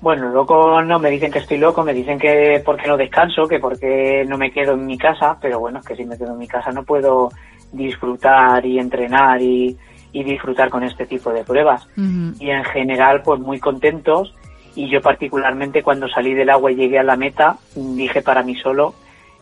Bueno, 0.00 0.28
loco 0.28 0.82
no, 0.82 0.98
me 0.98 1.10
dicen 1.10 1.32
que 1.32 1.38
estoy 1.38 1.58
loco, 1.58 1.82
me 1.82 1.94
dicen 1.94 2.18
que 2.18 2.62
porque 2.64 2.86
no 2.86 2.96
descanso, 2.96 3.46
que 3.48 3.58
porque 3.58 4.24
no 4.28 4.36
me 4.36 4.50
quedo 4.50 4.74
en 4.74 4.86
mi 4.86 4.98
casa, 4.98 5.36
pero 5.40 5.58
bueno, 5.58 5.80
que 5.80 5.96
si 5.96 6.04
me 6.04 6.18
quedo 6.18 6.32
en 6.32 6.38
mi 6.38 6.46
casa 6.46 6.70
no 6.70 6.84
puedo 6.84 7.30
disfrutar 7.72 8.64
y 8.64 8.78
entrenar 8.78 9.40
y, 9.40 9.76
disfrutar 10.12 10.70
con 10.70 10.82
este 10.82 11.04
tipo 11.04 11.30
de 11.30 11.44
pruebas. 11.44 11.86
Y 12.40 12.48
en 12.48 12.64
general, 12.64 13.20
pues 13.22 13.38
muy 13.38 13.60
contentos. 13.60 14.34
Y 14.74 14.88
yo 14.88 15.02
particularmente 15.02 15.82
cuando 15.82 16.08
salí 16.08 16.32
del 16.32 16.48
agua 16.48 16.72
y 16.72 16.74
llegué 16.74 16.98
a 16.98 17.02
la 17.02 17.16
meta, 17.16 17.58
dije 17.74 18.22
para 18.22 18.42
mí 18.42 18.54
solo 18.54 18.94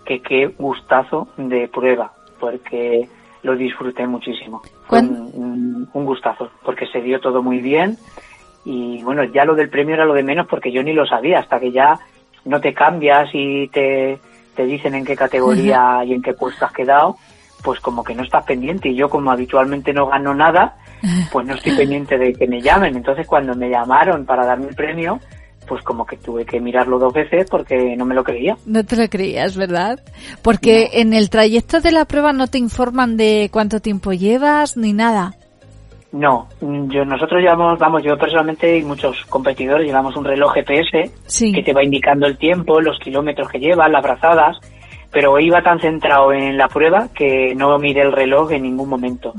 que 0.04 0.20
qué 0.20 0.48
gustazo 0.58 1.28
de 1.36 1.68
prueba, 1.68 2.12
porque 2.40 3.08
lo 3.44 3.54
disfruté 3.54 4.04
muchísimo. 4.08 4.62
Fue 4.88 4.98
un 5.00 5.88
gustazo, 5.92 6.50
porque 6.64 6.86
se 6.88 7.00
dio 7.00 7.20
todo 7.20 7.40
muy 7.40 7.60
bien 7.60 7.96
y 8.64 9.02
bueno, 9.02 9.24
ya 9.24 9.44
lo 9.44 9.54
del 9.54 9.68
premio 9.68 9.94
era 9.94 10.06
lo 10.06 10.14
de 10.14 10.22
menos 10.22 10.46
porque 10.48 10.72
yo 10.72 10.82
ni 10.82 10.92
lo 10.92 11.06
sabía, 11.06 11.40
hasta 11.40 11.60
que 11.60 11.70
ya 11.70 11.98
no 12.44 12.60
te 12.60 12.72
cambias 12.72 13.28
y 13.32 13.68
te, 13.68 14.18
te 14.54 14.64
dicen 14.64 14.94
en 14.94 15.04
qué 15.04 15.16
categoría 15.16 16.02
y 16.04 16.14
en 16.14 16.22
qué 16.22 16.32
puesto 16.32 16.64
has 16.64 16.72
quedado, 16.72 17.16
pues 17.62 17.80
como 17.80 18.02
que 18.02 18.14
no 18.14 18.22
estás 18.22 18.44
pendiente. 18.44 18.88
Y 18.88 18.96
yo 18.96 19.08
como 19.08 19.30
habitualmente 19.30 19.92
no 19.92 20.06
gano 20.06 20.34
nada, 20.34 20.76
pues 21.32 21.46
no 21.46 21.54
estoy 21.54 21.76
pendiente 21.76 22.16
de 22.18 22.32
que 22.32 22.46
me 22.46 22.60
llamen. 22.60 22.96
Entonces 22.96 23.26
cuando 23.26 23.54
me 23.54 23.68
llamaron 23.68 24.24
para 24.24 24.46
darme 24.46 24.68
el 24.68 24.74
premio, 24.74 25.20
pues 25.66 25.82
como 25.82 26.06
que 26.06 26.16
tuve 26.16 26.44
que 26.44 26.60
mirarlo 26.60 26.98
dos 26.98 27.12
veces 27.12 27.46
porque 27.50 27.96
no 27.96 28.04
me 28.04 28.14
lo 28.14 28.24
creía. 28.24 28.56
No 28.66 28.84
te 28.84 28.96
lo 28.96 29.08
creías, 29.08 29.56
¿verdad? 29.56 30.00
Porque 30.42 30.90
en 30.94 31.12
el 31.12 31.30
trayecto 31.30 31.80
de 31.80 31.92
la 31.92 32.04
prueba 32.04 32.32
no 32.32 32.46
te 32.46 32.58
informan 32.58 33.16
de 33.16 33.48
cuánto 33.52 33.80
tiempo 33.80 34.12
llevas 34.12 34.76
ni 34.76 34.92
nada. 34.92 35.34
No, 36.14 36.46
yo, 36.60 37.04
nosotros 37.04 37.42
llevamos, 37.42 37.76
vamos, 37.76 38.04
yo 38.04 38.16
personalmente 38.16 38.78
y 38.78 38.84
muchos 38.84 39.24
competidores 39.24 39.84
llevamos 39.84 40.14
un 40.14 40.24
reloj 40.24 40.54
GPS 40.54 41.10
que 41.52 41.62
te 41.64 41.72
va 41.72 41.82
indicando 41.82 42.28
el 42.28 42.38
tiempo, 42.38 42.80
los 42.80 43.00
kilómetros 43.00 43.48
que 43.48 43.58
llevas, 43.58 43.90
las 43.90 44.00
brazadas, 44.00 44.56
pero 45.10 45.40
iba 45.40 45.60
tan 45.60 45.80
centrado 45.80 46.32
en 46.32 46.56
la 46.56 46.68
prueba 46.68 47.08
que 47.12 47.52
no 47.56 47.76
miré 47.80 48.02
el 48.02 48.12
reloj 48.12 48.52
en 48.52 48.62
ningún 48.62 48.88
momento. 48.88 49.32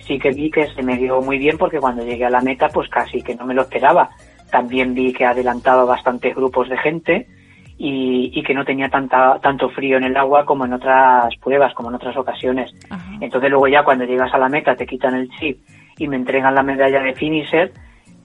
Sí 0.00 0.18
que 0.18 0.28
vi 0.28 0.50
que 0.50 0.66
se 0.66 0.82
me 0.82 0.98
dio 0.98 1.22
muy 1.22 1.38
bien 1.38 1.56
porque 1.56 1.78
cuando 1.78 2.04
llegué 2.04 2.26
a 2.26 2.30
la 2.30 2.42
meta 2.42 2.68
pues 2.68 2.90
casi 2.90 3.22
que 3.22 3.34
no 3.34 3.46
me 3.46 3.54
lo 3.54 3.62
esperaba. 3.62 4.10
También 4.50 4.92
vi 4.92 5.14
que 5.14 5.24
adelantaba 5.24 5.86
bastantes 5.86 6.36
grupos 6.36 6.68
de 6.68 6.76
gente 6.76 7.28
y, 7.78 8.42
que 8.42 8.52
no 8.52 8.66
tenía 8.66 8.90
tanta, 8.90 9.38
tanto 9.40 9.70
frío 9.70 9.96
en 9.96 10.04
el 10.04 10.18
agua 10.18 10.44
como 10.44 10.66
en 10.66 10.74
otras 10.74 11.34
pruebas, 11.36 11.72
como 11.72 11.88
en 11.88 11.94
otras 11.94 12.14
ocasiones. 12.18 12.74
Entonces 13.22 13.48
luego 13.48 13.68
ya 13.68 13.82
cuando 13.84 14.04
llegas 14.04 14.34
a 14.34 14.38
la 14.38 14.50
meta 14.50 14.74
te 14.74 14.84
quitan 14.84 15.14
el 15.14 15.30
chip 15.30 15.60
y 16.00 16.08
me 16.08 16.16
entregan 16.16 16.54
la 16.54 16.62
medalla 16.62 17.02
de 17.02 17.14
finisher, 17.14 17.72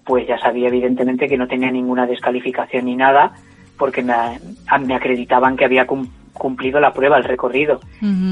pues 0.06 0.26
ya 0.26 0.40
sabía 0.40 0.70
evidentemente 0.70 1.28
que 1.28 1.38
no 1.38 1.46
tenía 1.46 1.70
ninguna 1.70 2.08
descalificación 2.08 2.86
ni 2.86 2.96
nada, 2.96 3.34
porque 3.78 4.02
me, 4.02 4.14
me 4.80 4.96
acreditaban 4.96 5.58
que 5.58 5.66
había 5.66 5.86
cumplido 6.32 6.80
la 6.80 6.94
prueba, 6.94 7.18
el 7.18 7.26
recorrido. 7.26 7.82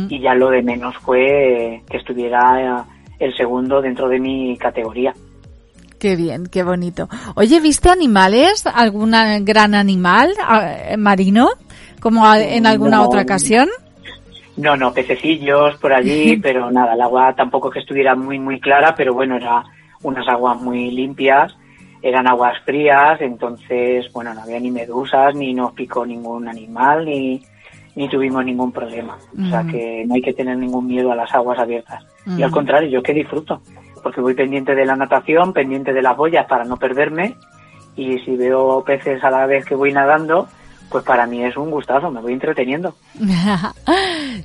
Y 0.07 0.21
ya 0.21 0.33
lo 0.33 0.49
de 0.49 0.63
menos 0.63 0.95
fue 0.97 1.81
que 1.89 1.97
estuviera 1.97 2.85
el 3.19 3.35
segundo 3.35 3.81
dentro 3.81 4.07
de 4.07 4.17
mi 4.17 4.57
categoría. 4.57 5.13
Qué 5.99 6.15
bien, 6.15 6.47
qué 6.47 6.63
bonito. 6.63 7.09
Oye, 7.35 7.59
¿viste 7.59 7.89
animales? 7.89 8.65
¿Algún 8.65 9.11
gran 9.41 9.75
animal 9.75 10.33
eh, 10.87 10.95
marino? 10.95 11.49
Como 11.99 12.33
en 12.33 12.65
alguna 12.65 13.01
otra 13.01 13.23
ocasión. 13.23 13.67
No, 14.57 14.77
no, 14.77 14.93
pececillos 14.93 15.77
por 15.77 15.93
allí, 15.93 16.37
pero 16.41 16.71
nada, 16.71 16.93
el 16.93 17.01
agua 17.01 17.33
tampoco 17.35 17.69
que 17.69 17.79
estuviera 17.79 18.15
muy, 18.15 18.39
muy 18.39 18.59
clara, 18.59 18.93
pero 18.95 19.13
bueno, 19.13 19.35
era 19.35 19.63
unas 20.03 20.27
aguas 20.27 20.61
muy 20.61 20.91
limpias, 20.91 21.55
eran 22.01 22.27
aguas 22.27 22.59
frías, 22.65 23.21
entonces, 23.21 24.11
bueno, 24.11 24.33
no 24.33 24.41
había 24.41 24.59
ni 24.59 24.69
medusas, 24.69 25.33
ni 25.35 25.53
nos 25.53 25.71
picó 25.71 26.05
ningún 26.05 26.47
animal, 26.47 27.05
ni, 27.05 27.41
ni 27.95 28.09
tuvimos 28.09 28.43
ningún 28.43 28.71
problema. 28.71 29.17
O 29.41 29.49
sea 29.49 29.63
que 29.63 30.03
no 30.05 30.15
hay 30.15 30.21
que 30.21 30.33
tener 30.33 30.57
ningún 30.57 30.87
miedo 30.87 31.11
a 31.11 31.15
las 31.15 31.33
aguas 31.33 31.59
abiertas. 31.59 32.03
Y 32.37 32.43
al 32.43 32.51
contrario, 32.51 32.89
yo 32.89 33.01
que 33.01 33.13
disfruto, 33.13 33.61
porque 34.01 34.21
voy 34.21 34.33
pendiente 34.33 34.75
de 34.75 34.85
la 34.85 34.95
natación, 34.95 35.53
pendiente 35.53 35.93
de 35.93 36.01
las 36.01 36.17
boyas 36.17 36.45
para 36.45 36.65
no 36.65 36.77
perderme, 36.77 37.35
y 37.95 38.19
si 38.19 38.35
veo 38.35 38.83
peces 38.83 39.23
a 39.23 39.29
la 39.29 39.45
vez 39.45 39.65
que 39.65 39.75
voy 39.75 39.93
nadando, 39.93 40.47
pues 40.89 41.03
para 41.03 41.25
mí 41.25 41.43
es 41.43 41.55
un 41.57 41.71
gustazo, 41.71 42.11
me 42.11 42.21
voy 42.21 42.33
entreteniendo. 42.33 42.95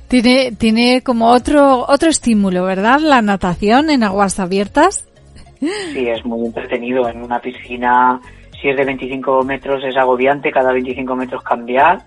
tiene, 0.07 0.51
tiene 0.51 1.01
como 1.01 1.27
otro, 1.27 1.85
otro 1.87 2.09
estímulo, 2.09 2.63
¿verdad? 2.63 2.99
La 2.99 3.21
natación 3.21 3.89
en 3.89 4.03
aguas 4.03 4.39
abiertas. 4.39 5.05
Sí, 5.59 6.07
es 6.07 6.25
muy 6.25 6.45
entretenido. 6.45 7.07
En 7.09 7.21
una 7.21 7.39
piscina, 7.39 8.19
si 8.61 8.69
es 8.69 8.77
de 8.77 8.85
25 8.85 9.43
metros, 9.43 9.83
es 9.83 9.95
agobiante 9.97 10.51
cada 10.51 10.71
25 10.71 11.15
metros 11.15 11.43
cambiar 11.43 11.99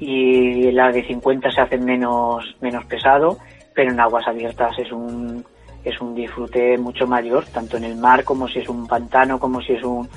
y 0.00 0.70
la 0.72 0.90
de 0.90 1.04
50 1.04 1.50
se 1.50 1.60
hace 1.60 1.78
menos, 1.78 2.56
menos 2.60 2.84
pesado, 2.86 3.38
pero 3.74 3.92
en 3.92 4.00
aguas 4.00 4.26
abiertas 4.26 4.78
es 4.78 4.90
un, 4.92 5.44
es 5.84 6.00
un 6.00 6.14
disfrute 6.14 6.76
mucho 6.78 7.06
mayor, 7.06 7.44
tanto 7.46 7.76
en 7.76 7.84
el 7.84 7.96
mar 7.96 8.24
como 8.24 8.48
si 8.48 8.60
es 8.60 8.68
un 8.68 8.86
pantano, 8.86 9.38
como 9.38 9.60
si 9.60 9.72
es 9.74 9.84
un, 9.84 10.08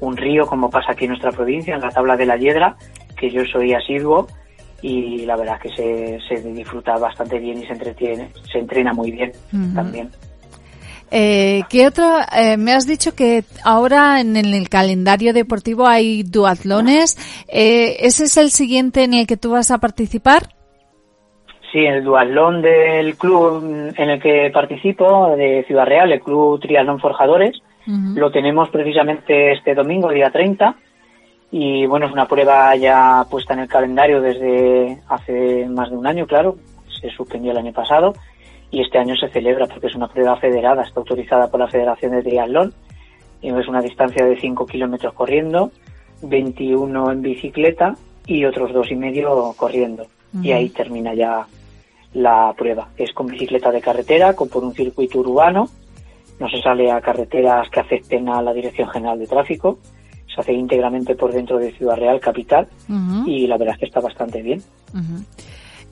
un 0.00 0.16
río, 0.16 0.46
como 0.46 0.70
pasa 0.70 0.92
aquí 0.92 1.04
en 1.04 1.10
nuestra 1.10 1.32
provincia, 1.32 1.74
en 1.74 1.80
la 1.80 1.90
tabla 1.90 2.16
de 2.16 2.26
la 2.26 2.36
Hiedra, 2.36 2.76
que 3.16 3.30
yo 3.30 3.44
soy 3.44 3.74
asiduo 3.74 4.26
y 4.82 5.24
la 5.24 5.36
verdad 5.36 5.58
es 5.62 5.72
que 5.72 5.76
se, 5.76 6.18
se 6.28 6.52
disfruta 6.52 6.96
bastante 6.98 7.38
bien 7.38 7.58
y 7.58 7.66
se 7.66 7.72
entretiene, 7.72 8.30
se 8.50 8.58
entrena 8.58 8.92
muy 8.92 9.10
bien 9.10 9.32
también. 9.74 10.10
Eh, 11.16 11.62
¿Qué 11.70 11.86
otro? 11.86 12.04
Eh, 12.36 12.56
me 12.56 12.72
has 12.72 12.86
dicho 12.86 13.14
que 13.14 13.44
ahora 13.64 14.20
en 14.20 14.36
el, 14.36 14.68
calendario 14.68 15.32
deportivo 15.32 15.86
hay 15.86 16.24
duatlones. 16.24 17.16
Eh, 17.48 17.98
¿Ese 18.00 18.24
es 18.24 18.36
el 18.36 18.50
siguiente 18.50 19.04
en 19.04 19.14
el 19.14 19.26
que 19.26 19.36
tú 19.36 19.52
vas 19.52 19.70
a 19.70 19.78
participar? 19.78 20.42
Sí, 21.70 21.78
el 21.78 22.02
duatlón 22.02 22.62
del 22.62 23.16
club 23.16 23.92
en 23.96 24.10
el 24.10 24.20
que 24.20 24.50
participo, 24.52 25.36
de 25.36 25.64
Ciudad 25.66 25.86
Real, 25.86 26.12
el 26.12 26.20
Club 26.20 26.60
Triatlón 26.60 27.00
Forjadores, 27.00 27.60
lo 27.86 28.30
tenemos 28.30 28.70
precisamente 28.70 29.52
este 29.52 29.74
domingo, 29.74 30.08
día 30.10 30.30
30 30.30 30.74
y 31.56 31.86
bueno, 31.86 32.06
es 32.06 32.12
una 32.12 32.26
prueba 32.26 32.74
ya 32.74 33.24
puesta 33.30 33.54
en 33.54 33.60
el 33.60 33.68
calendario 33.68 34.20
desde 34.20 34.98
hace 35.08 35.68
más 35.68 35.88
de 35.88 35.96
un 35.96 36.04
año, 36.04 36.26
claro, 36.26 36.56
se 37.00 37.08
suspendió 37.10 37.52
el 37.52 37.58
año 37.58 37.72
pasado 37.72 38.12
y 38.72 38.82
este 38.82 38.98
año 38.98 39.14
se 39.14 39.28
celebra 39.28 39.68
porque 39.68 39.86
es 39.86 39.94
una 39.94 40.08
prueba 40.08 40.36
federada, 40.38 40.82
está 40.82 40.98
autorizada 40.98 41.48
por 41.48 41.60
la 41.60 41.68
Federación 41.68 42.10
de 42.10 42.22
Triatlón. 42.24 42.74
Y 43.40 43.50
es 43.50 43.68
una 43.68 43.80
distancia 43.80 44.24
de 44.24 44.36
5 44.36 44.66
kilómetros 44.66 45.14
corriendo, 45.14 45.70
21 46.22 47.12
en 47.12 47.22
bicicleta 47.22 47.94
y 48.26 48.44
otros 48.46 48.72
dos 48.72 48.90
y 48.90 48.96
medio 48.96 49.54
corriendo. 49.56 50.08
Y 50.42 50.50
ahí 50.50 50.70
termina 50.70 51.14
ya 51.14 51.46
la 52.14 52.52
prueba. 52.58 52.88
Es 52.96 53.12
con 53.12 53.28
bicicleta 53.28 53.70
de 53.70 53.80
carretera, 53.80 54.34
con 54.34 54.48
por 54.48 54.64
un 54.64 54.74
circuito 54.74 55.20
urbano, 55.20 55.68
no 56.40 56.48
se 56.48 56.60
sale 56.60 56.90
a 56.90 57.00
carreteras 57.00 57.70
que 57.70 57.78
afecten 57.78 58.28
a 58.28 58.42
la 58.42 58.52
Dirección 58.52 58.88
General 58.88 59.20
de 59.20 59.28
Tráfico 59.28 59.78
se 60.34 60.40
hace 60.40 60.52
íntegramente 60.52 61.14
por 61.14 61.32
dentro 61.32 61.58
de 61.58 61.72
Ciudad 61.72 61.96
Real 61.96 62.20
Capital 62.20 62.66
y 63.26 63.46
la 63.46 63.56
verdad 63.56 63.74
es 63.74 63.80
que 63.80 63.86
está 63.86 64.00
bastante 64.00 64.42
bien. 64.42 64.62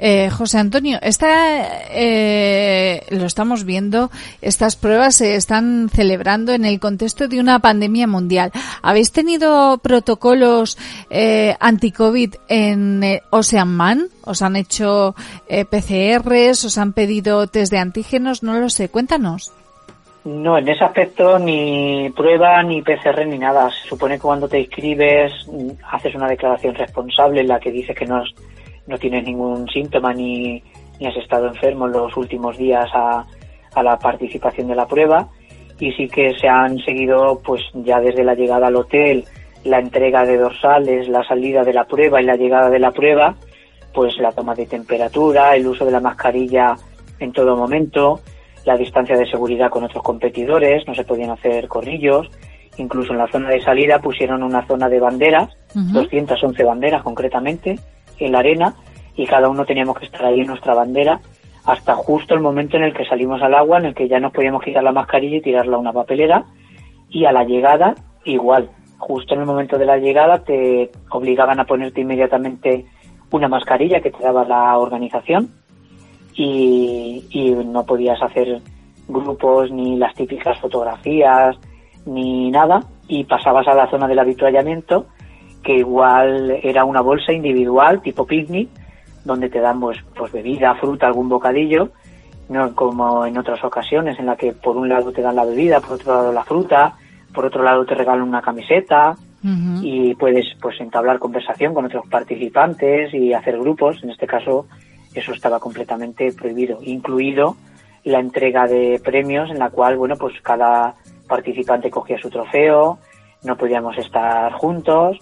Eh, 0.05 0.31
José 0.31 0.59
Antonio, 0.59 0.99
esta, 1.01 1.89
eh, 1.93 3.05
lo 3.11 3.25
estamos 3.25 3.63
viendo, 3.63 4.11
estas 4.41 4.75
pruebas 4.75 5.15
se 5.15 5.37
están 5.37 5.89
celebrando 5.91 6.53
en 6.53 6.65
el 6.65 6.81
contexto 6.81 7.29
de 7.29 7.39
una 7.39 7.61
pandemia 7.61 8.09
mundial. 8.09 8.51
¿Habéis 8.83 9.13
tenido 9.13 9.79
protocolos 9.79 10.77
eh, 11.09 11.55
anti-COVID 11.61 12.35
en 12.49 13.05
eh, 13.05 13.23
Ocean 13.31 13.69
Man? 13.69 14.09
¿Os 14.25 14.43
han 14.43 14.57
hecho 14.57 15.15
eh, 15.47 15.65
PCRs? 15.65 16.65
¿Os 16.65 16.79
han 16.79 16.95
pedido 16.95 17.47
test 17.47 17.71
de 17.71 17.79
antígenos? 17.79 18.43
No 18.43 18.59
lo 18.59 18.71
sé, 18.71 18.89
cuéntanos. 18.89 19.53
No, 20.25 20.57
en 20.57 20.69
ese 20.69 20.85
aspecto 20.85 21.37
ni 21.39 22.09
prueba, 22.11 22.63
ni 22.63 22.81
PCR, 22.81 23.27
ni 23.27 23.39
nada. 23.39 23.71
Se 23.71 23.89
supone 23.89 24.15
que 24.15 24.23
cuando 24.23 24.49
te 24.49 24.61
inscribes 24.61 25.33
haces 25.91 26.15
una 26.15 26.29
declaración 26.29 26.75
responsable 26.77 27.41
en 27.41 27.49
la 27.49 27.59
que 27.59 27.73
dices 27.73 27.97
que 27.97 28.07
no, 28.07 28.23
no 28.87 28.99
tienes 28.99 29.25
ningún 29.25 29.69
síntoma 29.69 30.13
ni, 30.13 30.63
ni 31.01 31.07
has 31.07 31.17
estado 31.17 31.49
enfermo 31.49 31.87
en 31.87 31.93
los 31.93 32.17
últimos 32.17 32.57
días 32.57 32.89
a, 32.95 33.27
a 33.75 33.83
la 33.83 33.99
participación 33.99 34.69
de 34.69 34.77
la 34.77 34.87
prueba. 34.87 35.29
Y 35.81 35.91
sí 35.93 36.07
que 36.07 36.33
se 36.39 36.49
han 36.49 36.79
seguido, 36.79 37.41
pues 37.45 37.63
ya 37.75 37.99
desde 37.99 38.23
la 38.23 38.35
llegada 38.35 38.69
al 38.69 38.77
hotel, 38.77 39.25
la 39.65 39.81
entrega 39.81 40.25
de 40.25 40.37
dorsales, 40.37 41.09
la 41.09 41.25
salida 41.25 41.65
de 41.65 41.73
la 41.73 41.85
prueba 41.85 42.23
y 42.23 42.25
la 42.25 42.37
llegada 42.37 42.71
de 42.71 42.79
la 42.79 42.93
prueba, 42.93 43.35
pues 43.93 44.17
la 44.19 44.31
toma 44.31 44.55
de 44.55 44.67
temperatura, 44.67 45.57
el 45.57 45.67
uso 45.67 45.85
de 45.85 45.91
la 45.91 46.01
mascarilla 46.01 46.77
en 47.19 47.33
todo 47.33 47.57
momento, 47.57 48.21
la 48.65 48.77
distancia 48.77 49.17
de 49.17 49.27
seguridad 49.27 49.71
con 49.71 49.85
otros 49.85 50.03
competidores, 50.03 50.87
no 50.87 50.95
se 50.95 51.05
podían 51.05 51.31
hacer 51.31 51.69
corrillos, 51.69 52.29
incluso 52.77 53.13
en 53.13 53.19
la 53.19 53.29
zona 53.29 53.49
de 53.51 53.61
salida 53.61 53.99
pusieron 53.99 54.43
una 54.43 54.67
zona 54.67 54.89
de 54.89 55.01
banderas, 55.01 55.51
211 55.75 56.65
banderas 56.65 57.03
concretamente, 57.03 57.79
en 58.19 58.33
la 58.33 58.39
arena, 58.39 58.75
y 59.17 59.27
cada 59.27 59.49
uno 59.49 59.65
teníamos 59.65 59.99
que 59.99 60.07
estar 60.07 60.25
ahí 60.25 60.41
en 60.41 60.47
nuestra 60.47 60.75
bandera 60.75 61.21
hasta 61.65 61.95
justo 61.95 62.35
el 62.35 62.41
momento 62.41 62.77
en 62.77 62.85
el 62.85 62.95
que 62.95 63.05
salimos 63.05 63.41
al 63.43 63.55
agua, 63.55 63.79
en 63.79 63.87
el 63.87 63.95
que 63.95 64.09
ya 64.09 64.19
nos 64.19 64.33
podíamos 64.33 64.63
quitar 64.63 64.83
la 64.83 64.93
mascarilla 64.93 65.37
y 65.37 65.43
tirarla 65.43 65.77
a 65.77 65.81
una 65.81 65.93
papelera, 65.93 66.45
y 67.09 67.25
a 67.25 67.33
la 67.33 67.45
llegada 67.45 67.95
igual, 68.25 68.71
justo 68.99 69.35
en 69.35 69.41
el 69.41 69.47
momento 69.47 69.79
de 69.79 69.87
la 69.87 69.99
llegada 69.99 70.43
te 70.45 70.91
obligaban 71.11 71.61
a 71.61 71.65
ponerte 71.65 72.01
inmediatamente 72.01 72.87
una 73.31 73.49
mascarilla 73.49 74.01
que 74.01 74.11
te 74.11 74.23
daba 74.23 74.45
la 74.45 74.77
organización 74.79 75.51
y, 76.35 77.55
no 77.67 77.85
podías 77.85 78.23
hacer 78.23 78.61
grupos 79.09 79.71
ni 79.71 79.97
las 79.97 80.15
típicas 80.15 80.59
fotografías 80.61 81.57
ni 82.07 82.51
nada 82.51 82.81
y 83.09 83.25
pasabas 83.25 83.67
a 83.69 83.75
la 83.75 83.91
zona 83.91 84.09
del 84.09 84.19
habituallamiento 84.19 85.07
que 85.63 85.77
igual 85.77 86.59
era 86.63 86.85
una 86.85 87.01
bolsa 87.01 87.33
individual 87.33 88.01
tipo 88.03 88.27
picnic 88.27 88.69
donde 89.25 89.49
te 89.49 89.61
dan 89.61 89.81
pues, 89.81 89.99
pues 90.17 90.33
bebida, 90.33 90.75
fruta, 90.77 91.07
algún 91.07 91.29
bocadillo 91.29 91.91
no 92.49 92.75
como 92.75 93.25
en 93.27 93.39
otras 93.39 93.63
ocasiones 93.65 94.19
en 94.19 94.27
la 94.27 94.37
que 94.37 94.53
por 94.53 94.77
un 94.77 94.89
lado 94.89 95.13
te 95.13 95.23
dan 95.23 95.37
la 95.37 95.45
bebida, 95.45 95.81
por 95.81 95.93
otro 95.93 96.15
lado 96.15 96.33
la 96.33 96.45
fruta, 96.45 96.95
por 97.35 97.47
otro 97.47 97.63
lado 97.63 97.85
te 97.85 97.95
regalan 97.95 98.29
una 98.29 98.43
camiseta 98.43 99.15
y 99.81 100.15
puedes 100.15 100.47
pues 100.61 100.81
entablar 100.81 101.19
conversación 101.19 101.75
con 101.75 101.85
otros 101.85 102.07
participantes 102.09 103.13
y 103.13 103.33
hacer 103.33 103.59
grupos. 103.59 103.99
En 104.05 104.11
este 104.11 104.25
caso 104.25 104.67
eso 105.15 105.33
estaba 105.33 105.61
completamente 105.61 106.33
prohibido, 106.33 106.79
incluido 106.83 107.57
la 108.05 108.19
entrega 108.19 108.67
de 108.67 109.01
premios 109.03 109.51
en 109.51 109.59
la 109.59 109.71
cual 109.71 109.97
bueno 109.97 110.17
pues 110.17 110.41
cada 110.43 110.95
participante 111.29 111.91
cogía 111.91 112.19
su 112.19 112.31
trofeo, 112.31 112.99
no 113.45 113.57
podíamos 113.57 113.97
estar 113.99 114.53
juntos 114.53 115.19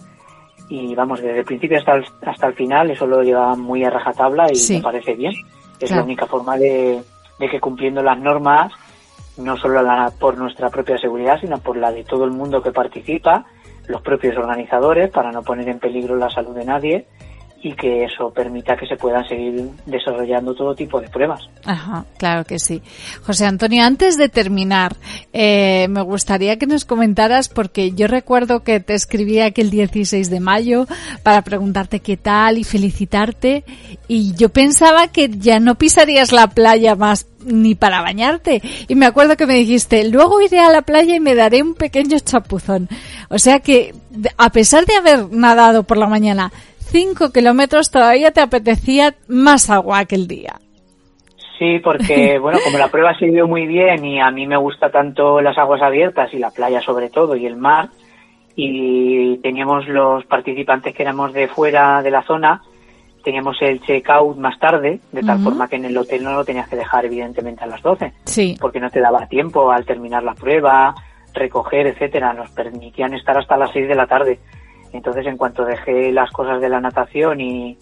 y 0.68 0.94
vamos 0.94 1.20
desde 1.20 1.40
el 1.40 1.44
principio 1.44 1.78
hasta 1.78 1.94
el, 1.94 2.04
hasta 2.25 2.47
el 2.47 2.54
final 2.54 2.90
eso 2.90 3.06
lo 3.06 3.23
llevaba 3.23 3.56
muy 3.56 3.85
a 3.85 3.90
rajatabla 3.90 4.47
y 4.52 4.75
me 4.75 4.80
parece 4.80 5.14
bien. 5.14 5.32
Es 5.78 5.90
la 5.90 6.02
única 6.02 6.26
forma 6.26 6.59
de, 6.59 7.02
de 7.38 7.49
que 7.49 7.59
cumpliendo 7.59 8.02
las 8.02 8.18
normas 8.18 8.70
no 9.38 9.56
solo 9.56 9.82
por 10.18 10.37
nuestra 10.37 10.68
propia 10.68 10.99
seguridad, 10.99 11.40
sino 11.40 11.59
por 11.59 11.76
la 11.76 11.90
de 11.90 12.04
todo 12.04 12.25
el 12.25 12.30
mundo 12.30 12.62
que 12.62 12.73
participa, 12.73 13.47
los 13.87 14.02
propios 14.02 14.37
organizadores, 14.37 15.11
para 15.11 15.32
no 15.32 15.42
poner 15.42 15.68
en 15.68 15.78
peligro 15.78 16.16
la 16.16 16.28
salud 16.28 16.54
de 16.54 16.64
nadie 16.64 17.06
y 17.62 17.75
que 17.75 18.05
eso 18.05 18.31
permita 18.31 18.75
que 18.76 18.87
se 18.87 18.97
puedan 18.97 19.26
seguir 19.29 19.69
desarrollando 19.85 20.55
todo 20.55 20.75
tipo 20.75 21.00
de 21.00 21.09
pruebas. 21.09 21.43
Ajá, 21.64 22.07
claro 22.17 22.45
que 22.45 22.59
sí. 22.59 22.83
José 23.23 23.45
Antonio, 23.45 23.85
antes 23.85 24.17
de 24.17 24.31
terminar, 24.31 24.97
eh, 25.33 25.87
me 25.90 26.00
gustaría 26.00 26.59
que 26.59 26.67
nos 26.67 26.87
comentaras, 26.87 27.50
porque 27.50 27.93
yo 27.93 28.07
recuerdo 28.07 28.62
que 28.62 28.81
te 28.81 28.95
escribí 28.95 29.40
aquel 29.40 29.71
16 29.71 30.31
de 30.31 30.40
mayo 30.40 30.87
para 31.23 31.43
preguntarte 31.43 32.00
qué 32.00 32.17
tal 32.17 32.57
y 32.57 32.64
felicitarte, 32.64 33.64
y 34.09 34.35
yo 34.35 34.49
pensaba 34.49 35.09
que 35.09 35.29
ya 35.29 35.61
no 35.61 35.75
pisarías 35.75 36.33
la 36.33 36.47
playa 36.49 36.95
más 36.95 37.26
ni 37.45 37.75
para 37.75 38.00
bañarte. 38.00 38.62
Y 38.88 38.95
me 38.95 39.07
acuerdo 39.07 39.37
que 39.37 39.47
me 39.47 39.55
dijiste, 39.55 40.09
luego 40.09 40.40
iré 40.40 40.61
a 40.61 40.71
la 40.71 40.83
playa 40.83 41.14
y 41.14 41.21
me 41.21 41.35
daré 41.35 41.62
un 41.62 41.75
pequeño 41.75 42.19
chapuzón. 42.19 42.88
O 43.29 43.38
sea 43.38 43.61
que, 43.61 43.94
a 44.37 44.51
pesar 44.51 44.87
de 44.87 44.96
haber 44.96 45.31
nadado 45.31 45.85
por 45.85 45.96
la 45.96 46.07
mañana 46.07 46.53
cinco 46.90 47.31
kilómetros, 47.31 47.90
todavía 47.90 48.33
te 48.33 48.40
apetecía 48.40 49.14
más 49.29 49.70
agua 49.70 50.00
aquel 50.00 50.26
día. 50.26 50.61
Sí, 51.59 51.79
porque, 51.79 52.38
bueno, 52.40 52.59
como 52.64 52.79
la 52.79 52.88
prueba 52.88 53.16
se 53.18 53.26
dio 53.26 53.46
muy 53.46 53.66
bien 53.66 54.05
y 54.05 54.20
a 54.20 54.31
mí 54.31 54.46
me 54.46 54.57
gusta 54.57 54.90
tanto 54.90 55.40
las 55.40 55.57
aguas 55.59 55.83
abiertas 55.83 56.33
y 56.33 56.38
la 56.38 56.50
playa 56.50 56.81
sobre 56.81 57.11
todo 57.11 57.37
y 57.37 57.46
el 57.46 57.57
mar, 57.57 57.90
y 58.57 59.38
teníamos 59.38 59.87
los 59.88 60.24
participantes 60.26 60.94
que 60.94 61.03
éramos 61.03 61.33
de 61.33 61.48
fuera 61.48 62.03
de 62.03 62.11
la 62.11 62.22
zona, 62.22 62.62
teníamos 63.22 63.57
el 63.61 63.81
check-out 63.81 64.37
más 64.37 64.59
tarde, 64.59 65.00
de 65.12 65.22
tal 65.22 65.38
forma 65.40 65.68
que 65.68 65.76
en 65.76 65.85
el 65.85 65.96
hotel 65.96 66.24
no 66.24 66.33
lo 66.33 66.44
tenías 66.44 66.68
que 66.68 66.76
dejar 66.76 67.05
evidentemente 67.05 67.64
a 67.64 67.66
las 67.66 67.83
12, 67.83 68.12
sí. 68.24 68.57
porque 68.61 68.81
no 68.81 68.90
te 68.90 69.00
daba 69.00 69.26
tiempo 69.26 69.70
al 69.70 69.85
terminar 69.85 70.22
la 70.22 70.35
prueba, 70.35 70.94
recoger, 71.35 71.87
etcétera, 71.87 72.33
nos 72.33 72.50
permitían 72.50 73.14
estar 73.14 73.37
hasta 73.37 73.57
las 73.57 73.70
6 73.72 73.88
de 73.88 73.94
la 73.94 74.07
tarde. 74.07 74.38
Entonces, 74.92 75.26
en 75.26 75.37
cuanto 75.37 75.64
dejé 75.64 76.12
las 76.12 76.31
cosas 76.31 76.61
de 76.61 76.68
la 76.68 76.81
natación 76.81 77.40
y, 77.40 77.76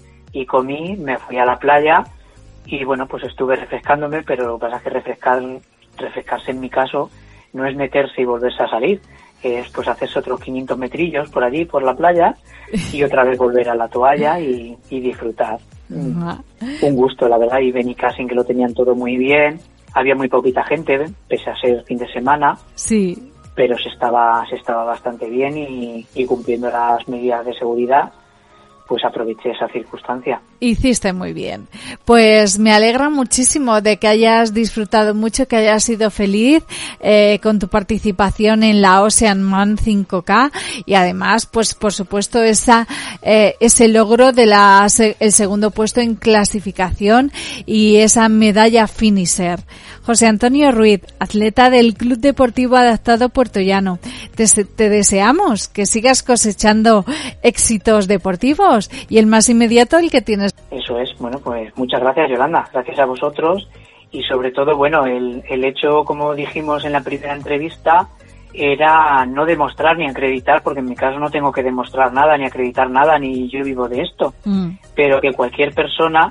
comí, 0.47 0.97
me 0.97 1.17
fui 1.19 1.39
a 1.39 1.45
la 1.45 1.59
playa 1.59 2.05
y 2.67 2.85
bueno, 2.85 3.07
pues 3.07 3.25
estuve 3.25 3.57
refrescándome, 3.57 4.23
pero 4.23 4.47
lo 4.47 4.59
que 4.59 4.67
pasa 4.67 4.77
es 4.77 4.83
que 4.83 4.91
refrescar, 4.91 5.43
refrescarse 5.97 6.51
en 6.51 6.61
mi 6.61 6.69
caso 6.69 7.11
no 7.53 7.67
es 7.67 7.75
meterse 7.75 8.23
y 8.23 8.25
volverse 8.25 8.63
a 8.63 8.69
salir, 8.69 9.01
es 9.43 9.69
pues 9.71 9.89
hacerse 9.89 10.19
otros 10.19 10.41
500 10.41 10.79
metrillos 10.79 11.31
por 11.31 11.43
allí, 11.43 11.65
por 11.65 11.83
la 11.83 11.95
playa, 11.95 12.35
y 12.93 13.03
otra 13.03 13.25
vez 13.25 13.39
volver 13.39 13.69
a 13.69 13.75
la 13.75 13.89
toalla 13.89 14.39
y, 14.39 14.77
disfrutar. 14.91 15.59
Un 15.89 16.95
gusto, 16.95 17.29
la 17.29 17.39
verdad, 17.39 17.59
y 17.61 17.95
casi 17.95 18.23
en 18.23 18.29
que 18.29 18.35
lo 18.35 18.45
tenían 18.45 18.75
todo 18.75 18.95
muy 18.95 19.17
bien, 19.17 19.59
había 19.95 20.15
muy 20.15 20.29
poquita 20.29 20.63
gente, 20.65 21.07
pese 21.27 21.51
a 21.51 21.57
ser 21.57 21.83
fin 21.85 21.99
de 21.99 22.13
semana. 22.13 22.59
Sí. 22.75 23.33
Pero 23.59 23.77
se 23.77 23.89
estaba, 23.89 24.47
se 24.49 24.55
estaba 24.55 24.85
bastante 24.85 25.29
bien 25.29 25.59
y, 25.59 26.07
y 26.15 26.25
cumpliendo 26.27 26.71
las 26.71 27.09
medidas 27.09 27.45
de 27.45 27.55
seguridad 27.55 28.13
pues 28.87 29.05
aproveché 29.05 29.51
esa 29.51 29.69
circunstancia. 29.69 30.41
Hiciste 30.61 31.13
muy 31.13 31.33
bien. 31.33 31.69
Pues 32.05 32.59
me 32.59 32.73
alegra 32.73 33.11
muchísimo 33.11 33.81
de 33.81 33.99
que 33.99 34.09
hayas 34.09 34.53
disfrutado 34.53 35.15
mucho, 35.15 35.47
que 35.47 35.55
hayas 35.55 35.85
sido 35.85 36.11
feliz 36.11 36.65
eh, 37.01 37.39
con 37.41 37.61
tu 37.61 37.69
participación 37.69 38.65
en 38.65 38.83
la 38.83 39.03
Ocean 39.03 39.41
Man 39.41 39.77
5K 39.77 40.51
y 40.85 40.95
además, 40.95 41.47
pues 41.47 41.75
por 41.75 41.93
supuesto, 41.93 42.43
esa 42.43 42.89
eh, 43.23 43.55
ese 43.61 43.87
logro 43.87 44.33
de 44.33 44.47
la 44.47 44.89
el 45.21 45.33
segundo 45.33 45.71
puesto 45.71 46.01
en 46.01 46.17
clasificación 46.17 47.31
y 47.65 47.97
esa 47.97 48.29
medalla 48.29 48.89
finisher. 48.89 49.61
José 50.03 50.27
Antonio 50.27 50.73
Ruiz, 50.73 51.03
atleta 51.19 51.69
del 51.69 51.95
Club 51.95 52.19
Deportivo 52.19 52.77
Adaptado 52.77 53.29
Puerto 53.29 53.61
Llano. 53.61 53.99
te 54.35 54.89
deseamos 54.89 55.69
que 55.69 55.85
sigas 55.85 56.23
cosechando 56.23 57.05
éxitos 57.43 58.09
deportivos 58.09 58.91
y 59.11 59.19
el 59.19 59.27
más 59.27 59.51
inmediato 59.51 59.99
el 59.99 60.11
que 60.11 60.23
tienes. 60.23 60.48
Eso 60.71 60.99
es, 60.99 61.17
bueno, 61.19 61.39
pues 61.43 61.77
muchas 61.77 62.01
gracias 62.01 62.31
Yolanda, 62.31 62.69
gracias 62.73 62.99
a 62.99 63.07
vosotros. 63.07 63.69
Y 64.11 64.23
sobre 64.23 64.53
todo, 64.53 64.77
bueno, 64.77 65.05
el, 65.05 65.43
el 65.49 65.65
hecho, 65.65 66.05
como 66.05 66.35
dijimos 66.35 66.85
en 66.85 66.93
la 66.93 67.03
primera 67.03 67.35
entrevista, 67.35 68.09
era 68.55 69.27
no 69.27 69.45
demostrar 69.45 69.97
ni 69.99 70.07
acreditar, 70.07 70.63
porque 70.63 70.81
en 70.81 70.87
mi 70.87 70.95
caso 70.95 71.19
no 71.19 71.31
tengo 71.31 71.53
que 71.53 71.63
demostrar 71.63 72.13
nada, 72.13 72.37
ni 72.37 72.47
acreditar 72.47 72.91
nada, 72.91 73.19
ni 73.19 73.49
yo 73.49 73.63
vivo 73.63 73.89
de 73.89 74.03
esto, 74.03 74.35
mm. 74.45 74.71
pero 74.95 75.21
que 75.21 75.33
cualquier 75.33 75.75
persona 75.75 76.31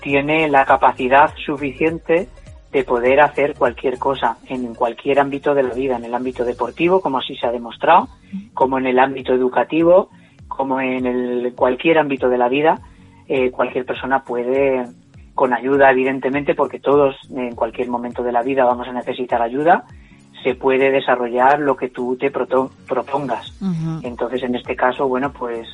tiene 0.00 0.48
la 0.48 0.64
capacidad 0.64 1.32
suficiente 1.44 2.28
de 2.72 2.84
poder 2.84 3.20
hacer 3.20 3.54
cualquier 3.54 3.98
cosa 3.98 4.36
en 4.48 4.74
cualquier 4.74 5.18
ámbito 5.18 5.54
de 5.54 5.62
la 5.62 5.74
vida, 5.74 5.96
en 5.96 6.04
el 6.04 6.14
ámbito 6.14 6.44
deportivo, 6.44 7.00
como 7.00 7.18
así 7.18 7.34
se 7.36 7.46
ha 7.46 7.50
demostrado, 7.50 8.08
como 8.54 8.78
en 8.78 8.86
el 8.86 8.98
ámbito 8.98 9.32
educativo, 9.32 10.10
como 10.48 10.80
en 10.80 11.06
el, 11.06 11.52
cualquier 11.54 11.98
ámbito 11.98 12.28
de 12.28 12.38
la 12.38 12.48
vida, 12.48 12.80
eh, 13.28 13.50
cualquier 13.50 13.84
persona 13.84 14.22
puede, 14.22 14.86
con 15.34 15.52
ayuda 15.52 15.90
evidentemente, 15.90 16.54
porque 16.54 16.80
todos 16.80 17.16
en 17.30 17.54
cualquier 17.54 17.88
momento 17.88 18.22
de 18.22 18.32
la 18.32 18.42
vida 18.42 18.64
vamos 18.64 18.88
a 18.88 18.92
necesitar 18.92 19.42
ayuda, 19.42 19.84
se 20.42 20.54
puede 20.54 20.90
desarrollar 20.90 21.58
lo 21.58 21.76
que 21.76 21.88
tú 21.88 22.16
te 22.16 22.30
propongas. 22.30 23.52
Entonces, 24.02 24.42
en 24.44 24.54
este 24.54 24.76
caso, 24.76 25.08
bueno, 25.08 25.32
pues 25.32 25.66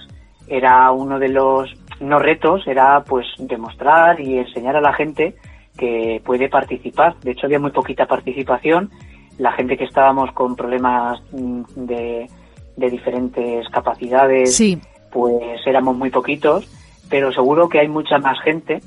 era 0.47 0.91
uno 0.93 1.19
de 1.19 1.29
los 1.29 1.71
no 2.01 2.19
retos, 2.19 2.67
era 2.67 3.03
pues 3.05 3.27
demostrar 3.39 4.21
y 4.21 4.39
enseñar 4.39 4.77
a 4.77 4.81
la 4.81 4.93
gente 4.93 5.37
que 5.77 6.21
puede 6.25 6.49
participar. 6.49 7.17
De 7.21 7.33
hecho, 7.33 7.47
había 7.47 7.59
muy 7.59 7.71
poquita 7.71 8.07
participación. 8.07 8.91
La 9.39 9.53
gente 9.53 9.77
que 9.77 9.85
estábamos 9.85 10.33
con 10.33 10.57
problemas 10.57 11.21
mm, 11.33 11.63
de, 11.77 12.31
de 12.77 12.91
diferentes 12.91 13.69
capacidades, 13.69 14.63
pues 15.11 15.61
éramos 15.67 15.97
muy 15.97 16.11
poquitos, 16.11 16.67
pero 17.13 17.31
seguro 17.31 17.69
que 17.69 17.79
hay 17.79 17.89
mucha 17.89 18.17
más 18.17 18.41
gente 18.41 18.81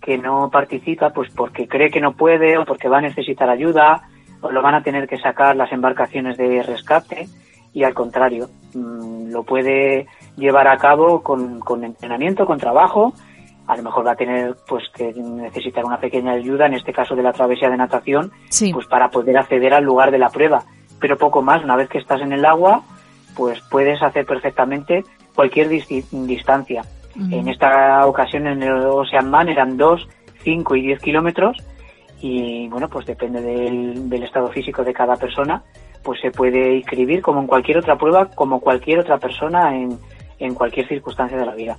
que 0.00 0.16
no 0.16 0.50
participa 0.50 1.10
pues 1.10 1.32
porque 1.34 1.66
cree 1.66 1.90
que 1.90 2.00
no 2.00 2.12
puede 2.12 2.56
o 2.56 2.64
porque 2.64 2.88
va 2.88 2.98
a 2.98 3.00
necesitar 3.00 3.50
ayuda 3.50 4.02
o 4.40 4.52
lo 4.52 4.62
van 4.62 4.76
a 4.76 4.84
tener 4.84 5.08
que 5.08 5.18
sacar 5.18 5.56
las 5.56 5.72
embarcaciones 5.72 6.36
de 6.36 6.62
rescate 6.62 7.26
y 7.72 7.82
al 7.82 7.92
contrario, 7.92 8.48
mm, 8.72 9.32
lo 9.32 9.42
puede 9.42 10.06
llevar 10.36 10.68
a 10.68 10.78
cabo 10.78 11.24
con, 11.24 11.58
con 11.58 11.82
entrenamiento, 11.82 12.46
con 12.46 12.58
trabajo, 12.58 13.14
a 13.66 13.76
lo 13.76 13.82
mejor 13.82 14.06
va 14.06 14.12
a 14.12 14.16
tener 14.16 14.54
pues 14.68 14.84
que 14.94 15.12
necesitar 15.12 15.84
una 15.84 15.98
pequeña 15.98 16.34
ayuda, 16.34 16.66
en 16.66 16.74
este 16.74 16.92
caso 16.92 17.16
de 17.16 17.24
la 17.24 17.32
travesía 17.32 17.68
de 17.68 17.78
natación, 17.78 18.30
pues 18.72 18.86
para 18.86 19.10
poder 19.10 19.36
acceder 19.38 19.74
al 19.74 19.82
lugar 19.82 20.12
de 20.12 20.18
la 20.18 20.28
prueba, 20.28 20.62
pero 21.00 21.18
poco 21.18 21.42
más, 21.42 21.64
una 21.64 21.74
vez 21.74 21.88
que 21.88 21.98
estás 21.98 22.20
en 22.20 22.32
el 22.32 22.44
agua, 22.44 22.82
pues 23.34 23.60
puedes 23.72 24.00
hacer 24.04 24.24
perfectamente 24.24 25.02
cualquier 25.34 25.68
distancia. 25.68 26.84
En 27.16 27.48
esta 27.48 28.06
ocasión 28.06 28.46
en 28.46 28.62
el 28.62 28.86
Ocean 28.86 29.30
Man 29.30 29.48
eran 29.48 29.76
2, 29.76 30.08
5 30.44 30.76
y 30.76 30.82
10 30.82 31.02
kilómetros 31.02 31.56
y 32.20 32.68
bueno, 32.68 32.88
pues 32.88 33.06
depende 33.06 33.40
del, 33.40 34.08
del 34.08 34.22
estado 34.22 34.48
físico 34.48 34.84
de 34.84 34.94
cada 34.94 35.16
persona, 35.16 35.62
pues 36.02 36.20
se 36.20 36.30
puede 36.30 36.76
inscribir 36.76 37.20
como 37.20 37.40
en 37.40 37.46
cualquier 37.46 37.78
otra 37.78 37.96
prueba, 37.96 38.30
como 38.30 38.60
cualquier 38.60 39.00
otra 39.00 39.18
persona 39.18 39.76
en, 39.76 39.98
en 40.38 40.54
cualquier 40.54 40.88
circunstancia 40.88 41.36
de 41.36 41.46
la 41.46 41.54
vida. 41.54 41.76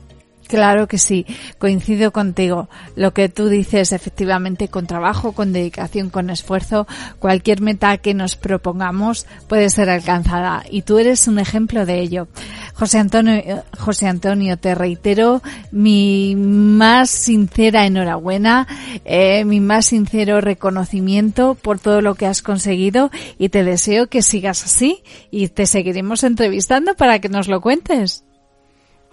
Claro 0.54 0.88
que 0.88 1.00
sí, 1.00 1.26
coincido 1.58 2.14
contigo. 2.14 2.70
Lo 2.96 3.12
que 3.12 3.28
tú 3.28 3.50
dices, 3.50 3.92
efectivamente, 3.92 4.68
con 4.68 4.86
trabajo, 4.86 5.32
con 5.32 5.52
dedicación, 5.52 6.12
con 6.12 6.30
esfuerzo, 6.30 6.86
cualquier 7.18 7.60
meta 7.60 7.98
que 7.98 8.14
nos 8.14 8.36
propongamos 8.36 9.26
puede 9.48 9.72
ser 9.72 9.90
alcanzada. 9.90 10.64
Y 10.70 10.84
tú 10.84 11.00
eres 11.00 11.28
un 11.28 11.40
ejemplo 11.40 11.88
de 11.88 12.02
ello. 12.02 12.28
José 12.76 13.00
Antonio, 13.00 13.64
José 13.80 14.08
Antonio, 14.08 14.58
te 14.58 14.76
reitero 14.76 15.42
mi 15.72 16.36
más 16.36 17.10
sincera 17.10 17.88
enhorabuena, 17.88 18.68
eh, 19.06 19.46
mi 19.46 19.60
más 19.60 19.88
sincero 19.88 20.40
reconocimiento 20.40 21.56
por 21.56 21.80
todo 21.80 22.02
lo 22.02 22.14
que 22.14 22.28
has 22.28 22.44
conseguido 22.44 23.10
y 23.40 23.50
te 23.50 23.64
deseo 23.64 24.06
que 24.06 24.22
sigas 24.22 24.64
así 24.66 25.02
y 25.32 25.48
te 25.48 25.66
seguiremos 25.66 26.24
entrevistando 26.24 26.94
para 26.94 27.18
que 27.18 27.30
nos 27.30 27.48
lo 27.48 27.60
cuentes. 27.60 28.24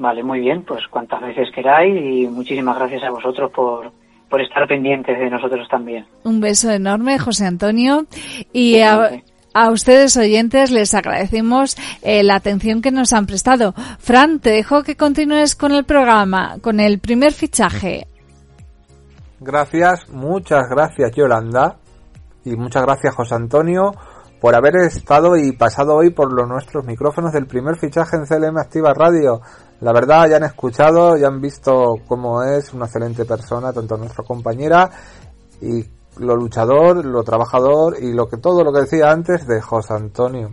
Vale, 0.01 0.23
muy 0.23 0.41
bien, 0.41 0.63
pues 0.63 0.81
cuantas 0.89 1.21
veces 1.21 1.51
queráis 1.55 1.95
y 1.95 2.27
muchísimas 2.27 2.75
gracias 2.79 3.03
a 3.03 3.11
vosotros 3.11 3.53
por, 3.53 3.93
por 4.31 4.41
estar 4.41 4.67
pendientes 4.67 5.19
de 5.19 5.29
nosotros 5.29 5.69
también. 5.69 6.07
Un 6.25 6.41
beso 6.41 6.71
enorme, 6.71 7.19
José 7.19 7.45
Antonio. 7.45 8.07
Y 8.51 8.81
a, 8.81 9.21
a, 9.53 9.71
ustedes 9.71 10.17
oyentes 10.17 10.71
les 10.71 10.95
agradecemos 10.95 11.77
eh, 12.01 12.23
la 12.23 12.37
atención 12.37 12.81
que 12.81 12.91
nos 12.91 13.13
han 13.13 13.27
prestado. 13.27 13.75
Fran, 13.99 14.41
te 14.41 14.53
dejo 14.53 14.85
que 14.85 14.97
continúes 14.97 15.55
con 15.55 15.73
el 15.73 15.85
programa, 15.85 16.57
con 16.63 16.81
el 16.81 16.99
primer 16.99 17.35
fichaje. 17.35 18.07
Gracias, 19.39 20.09
muchas 20.09 20.63
gracias 20.71 21.13
Yolanda 21.15 21.77
y 22.47 22.57
muchas 22.57 22.85
gracias 22.85 23.15
José 23.15 23.35
Antonio 23.35 23.93
por 24.41 24.55
haber 24.55 24.77
estado 24.77 25.37
y 25.37 25.53
pasado 25.53 25.97
hoy 25.97 26.11
por 26.11 26.33
los 26.33 26.49
nuestros 26.49 26.87
micrófonos 26.87 27.33
del 27.33 27.47
primer 27.47 27.77
fichaje 27.77 28.17
en 28.17 28.25
CLM 28.25 28.57
Activa 28.57 28.95
Radio. 28.95 29.43
La 29.81 29.93
verdad, 29.93 30.29
ya 30.29 30.37
han 30.37 30.45
escuchado, 30.45 31.17
ya 31.17 31.29
han 31.29 31.41
visto 31.41 31.97
cómo 32.07 32.43
es 32.43 32.73
una 32.75 32.85
excelente 32.85 33.25
persona, 33.25 33.73
tanto 33.73 33.97
nuestra 33.97 34.25
compañera 34.25 34.91
y 35.61 35.85
lo 36.19 36.37
luchador, 36.37 37.05
lo 37.05 37.23
trabajador 37.23 37.97
y 37.99 38.13
lo 38.13 38.29
que 38.29 38.37
todo 38.37 38.63
lo 38.63 38.73
que 38.73 38.83
decía 38.83 39.11
antes 39.11 39.47
de 39.47 39.61
José 39.63 39.95
Antonio. 39.95 40.51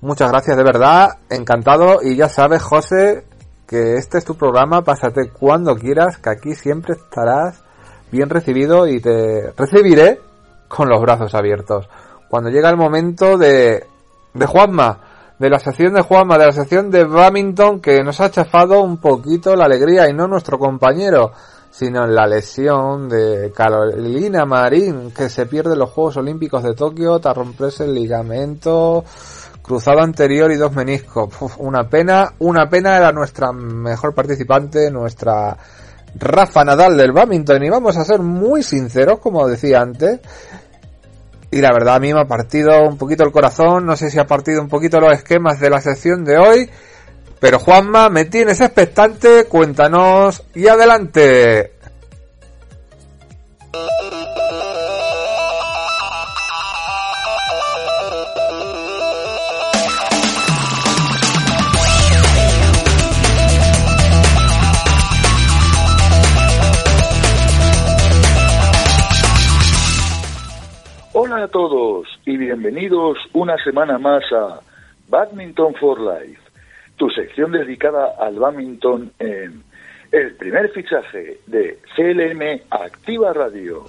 Muchas 0.00 0.30
gracias 0.30 0.56
de 0.56 0.64
verdad, 0.64 1.10
encantado 1.28 1.98
y 2.02 2.16
ya 2.16 2.28
sabes 2.28 2.62
José 2.62 3.24
que 3.66 3.96
este 3.96 4.16
es 4.16 4.24
tu 4.24 4.34
programa, 4.34 4.82
pásate 4.82 5.30
cuando 5.30 5.76
quieras, 5.76 6.16
que 6.16 6.30
aquí 6.30 6.54
siempre 6.54 6.94
estarás 6.94 7.62
bien 8.10 8.30
recibido 8.30 8.86
y 8.86 8.98
te 9.00 9.52
recibiré 9.56 10.20
con 10.68 10.88
los 10.88 11.02
brazos 11.02 11.34
abiertos. 11.34 11.86
Cuando 12.30 12.48
llega 12.48 12.70
el 12.70 12.78
momento 12.78 13.36
de, 13.36 13.84
de 14.32 14.46
Juanma, 14.46 15.00
de 15.38 15.50
la 15.50 15.58
sección 15.58 15.94
de 15.94 16.02
Juanma, 16.02 16.36
de 16.36 16.46
la 16.46 16.52
sección 16.52 16.90
de 16.90 17.04
Badminton, 17.04 17.80
que 17.80 18.02
nos 18.02 18.20
ha 18.20 18.30
chafado 18.30 18.82
un 18.82 18.98
poquito 18.98 19.54
la 19.54 19.66
alegría 19.66 20.08
y 20.08 20.12
no 20.12 20.26
nuestro 20.26 20.58
compañero, 20.58 21.32
sino 21.70 22.06
la 22.06 22.26
lesión 22.26 23.08
de 23.08 23.52
Carolina 23.54 24.44
Marín, 24.44 25.12
que 25.12 25.28
se 25.28 25.46
pierde 25.46 25.76
los 25.76 25.90
Juegos 25.90 26.16
Olímpicos 26.16 26.62
de 26.64 26.74
Tokio 26.74 27.18
tras 27.20 27.36
romperse 27.36 27.84
el 27.84 27.94
ligamento 27.94 29.04
cruzado 29.62 30.00
anterior 30.00 30.50
y 30.50 30.56
dos 30.56 30.72
meniscos. 30.72 31.28
una 31.58 31.88
pena, 31.88 32.32
una 32.38 32.68
pena 32.68 32.96
era 32.96 33.12
nuestra 33.12 33.52
mejor 33.52 34.14
participante, 34.14 34.90
nuestra 34.90 35.56
Rafa 36.16 36.64
Nadal 36.64 36.96
del 36.96 37.12
badminton 37.12 37.62
y 37.62 37.68
vamos 37.68 37.96
a 37.98 38.04
ser 38.04 38.20
muy 38.20 38.62
sinceros, 38.62 39.20
como 39.20 39.46
decía 39.46 39.82
antes, 39.82 40.20
y 41.50 41.60
la 41.60 41.72
verdad 41.72 41.96
a 41.96 42.00
mí 42.00 42.12
me 42.12 42.20
ha 42.20 42.26
partido 42.26 42.82
un 42.82 42.98
poquito 42.98 43.24
el 43.24 43.32
corazón, 43.32 43.86
no 43.86 43.96
sé 43.96 44.10
si 44.10 44.18
ha 44.18 44.26
partido 44.26 44.60
un 44.60 44.68
poquito 44.68 45.00
los 45.00 45.12
esquemas 45.12 45.60
de 45.60 45.70
la 45.70 45.80
sección 45.80 46.24
de 46.24 46.36
hoy, 46.36 46.70
pero 47.40 47.58
Juanma, 47.58 48.08
me 48.08 48.24
tienes 48.24 48.60
expectante, 48.60 49.44
cuéntanos 49.44 50.42
y 50.54 50.66
adelante. 50.66 51.72
Hola 71.38 71.44
a 71.44 71.50
todos 71.50 72.08
y 72.26 72.36
bienvenidos 72.36 73.16
una 73.32 73.56
semana 73.62 73.96
más 73.96 74.24
a 74.32 74.58
Badminton 75.08 75.72
for 75.76 76.00
Life, 76.00 76.40
tu 76.96 77.08
sección 77.10 77.52
dedicada 77.52 78.12
al 78.18 78.40
badminton 78.40 79.12
en 79.20 79.62
el 80.10 80.34
primer 80.34 80.68
fichaje 80.70 81.38
de 81.46 81.78
CLM 81.94 82.62
Activa 82.70 83.32
Radio. 83.32 83.84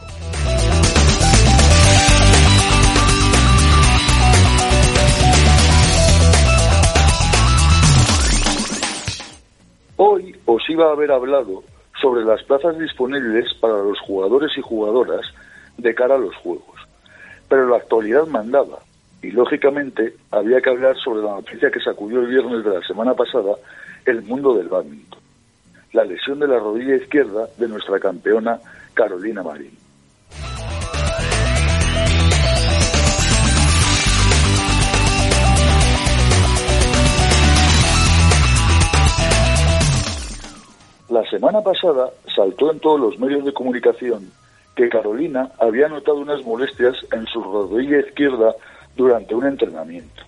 Hoy 9.95 10.35
os 10.45 10.69
iba 10.69 10.85
a 10.85 10.91
haber 10.91 11.11
hablado 11.11 11.63
sobre 11.99 12.23
las 12.25 12.43
plazas 12.43 12.77
disponibles 12.77 13.51
para 13.55 13.79
los 13.79 13.99
jugadores 14.01 14.51
y 14.55 14.61
jugadoras 14.61 15.25
de 15.79 15.95
cara 15.95 16.13
a 16.13 16.19
los 16.19 16.35
Juegos 16.35 16.78
pero 17.49 17.67
la 17.67 17.77
actualidad 17.77 18.27
mandaba 18.27 18.79
y 19.21 19.31
lógicamente 19.31 20.13
había 20.31 20.61
que 20.61 20.69
hablar 20.69 20.95
sobre 20.97 21.21
la 21.23 21.31
noticia 21.31 21.71
que 21.71 21.81
sacudió 21.81 22.21
el 22.21 22.27
viernes 22.27 22.63
de 22.63 22.69
la 22.69 22.81
semana 22.87 23.13
pasada 23.13 23.55
el 24.05 24.21
mundo 24.21 24.55
del 24.55 24.69
badminton, 24.69 25.19
la 25.91 26.05
lesión 26.05 26.39
de 26.39 26.47
la 26.47 26.59
rodilla 26.59 26.95
izquierda 26.95 27.47
de 27.57 27.67
nuestra 27.67 27.99
campeona 27.99 28.59
Carolina 28.93 29.43
Marín. 29.43 29.77
La 41.09 41.27
semana 41.27 41.59
pasada 41.61 42.11
saltó 42.35 42.71
en 42.71 42.79
todos 42.79 42.99
los 42.99 43.19
medios 43.19 43.43
de 43.43 43.51
comunicación 43.51 44.31
que 44.79 44.87
Carolina 44.87 45.51
había 45.59 45.89
notado 45.89 46.19
unas 46.19 46.41
molestias 46.45 46.95
en 47.11 47.25
su 47.25 47.43
rodilla 47.43 47.99
izquierda 47.99 48.55
durante 48.95 49.35
un 49.35 49.45
entrenamiento 49.45 50.23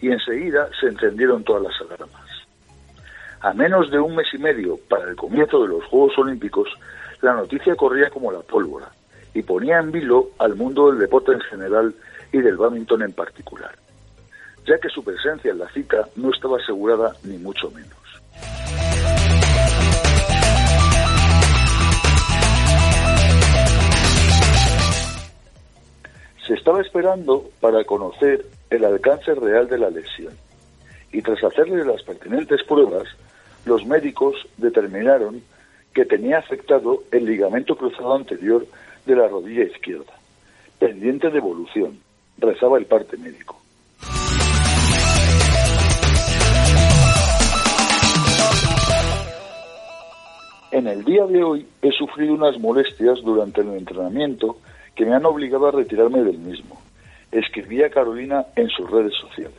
y 0.00 0.10
enseguida 0.10 0.70
se 0.80 0.86
encendieron 0.86 1.44
todas 1.44 1.64
las 1.64 1.78
alarmas. 1.82 2.26
A 3.42 3.52
menos 3.52 3.90
de 3.90 4.00
un 4.00 4.16
mes 4.16 4.28
y 4.32 4.38
medio 4.38 4.78
para 4.88 5.10
el 5.10 5.14
comienzo 5.14 5.60
de 5.60 5.68
los 5.68 5.84
Juegos 5.84 6.16
Olímpicos, 6.16 6.70
la 7.20 7.34
noticia 7.34 7.76
corría 7.76 8.08
como 8.08 8.32
la 8.32 8.40
pólvora 8.40 8.90
y 9.34 9.42
ponía 9.42 9.78
en 9.78 9.92
vilo 9.92 10.30
al 10.38 10.56
mundo 10.56 10.90
del 10.90 10.98
deporte 10.98 11.32
en 11.32 11.40
general 11.40 11.94
y 12.32 12.38
del 12.38 12.56
badminton 12.56 13.02
en 13.02 13.12
particular, 13.12 13.76
ya 14.66 14.78
que 14.78 14.88
su 14.88 15.04
presencia 15.04 15.50
en 15.50 15.58
la 15.58 15.68
cita 15.68 16.08
no 16.16 16.30
estaba 16.30 16.56
asegurada 16.56 17.12
ni 17.24 17.36
mucho 17.36 17.70
menos. 17.72 18.01
Se 26.52 26.58
estaba 26.58 26.82
esperando 26.82 27.48
para 27.62 27.82
conocer 27.84 28.44
el 28.68 28.84
alcance 28.84 29.34
real 29.34 29.68
de 29.68 29.78
la 29.78 29.88
lesión 29.88 30.34
y 31.10 31.22
tras 31.22 31.42
hacerle 31.42 31.82
las 31.82 32.02
pertinentes 32.02 32.62
pruebas, 32.64 33.08
los 33.64 33.86
médicos 33.86 34.34
determinaron 34.58 35.42
que 35.94 36.04
tenía 36.04 36.36
afectado 36.36 37.04
el 37.10 37.24
ligamento 37.24 37.74
cruzado 37.74 38.16
anterior 38.16 38.66
de 39.06 39.16
la 39.16 39.28
rodilla 39.28 39.64
izquierda, 39.64 40.12
pendiente 40.78 41.30
de 41.30 41.38
evolución, 41.38 41.98
rezaba 42.36 42.76
el 42.76 42.84
parte 42.84 43.16
médico. 43.16 43.58
En 50.70 50.86
el 50.86 51.02
día 51.02 51.24
de 51.24 51.42
hoy 51.42 51.66
he 51.80 51.92
sufrido 51.92 52.34
unas 52.34 52.58
molestias 52.58 53.22
durante 53.22 53.62
el 53.62 53.72
entrenamiento 53.72 54.58
que 54.94 55.04
me 55.06 55.14
han 55.14 55.24
obligado 55.24 55.68
a 55.68 55.70
retirarme 55.70 56.22
del 56.22 56.38
mismo. 56.38 56.80
Escribía 57.30 57.90
Carolina 57.90 58.46
en 58.56 58.68
sus 58.68 58.90
redes 58.90 59.14
sociales. 59.14 59.58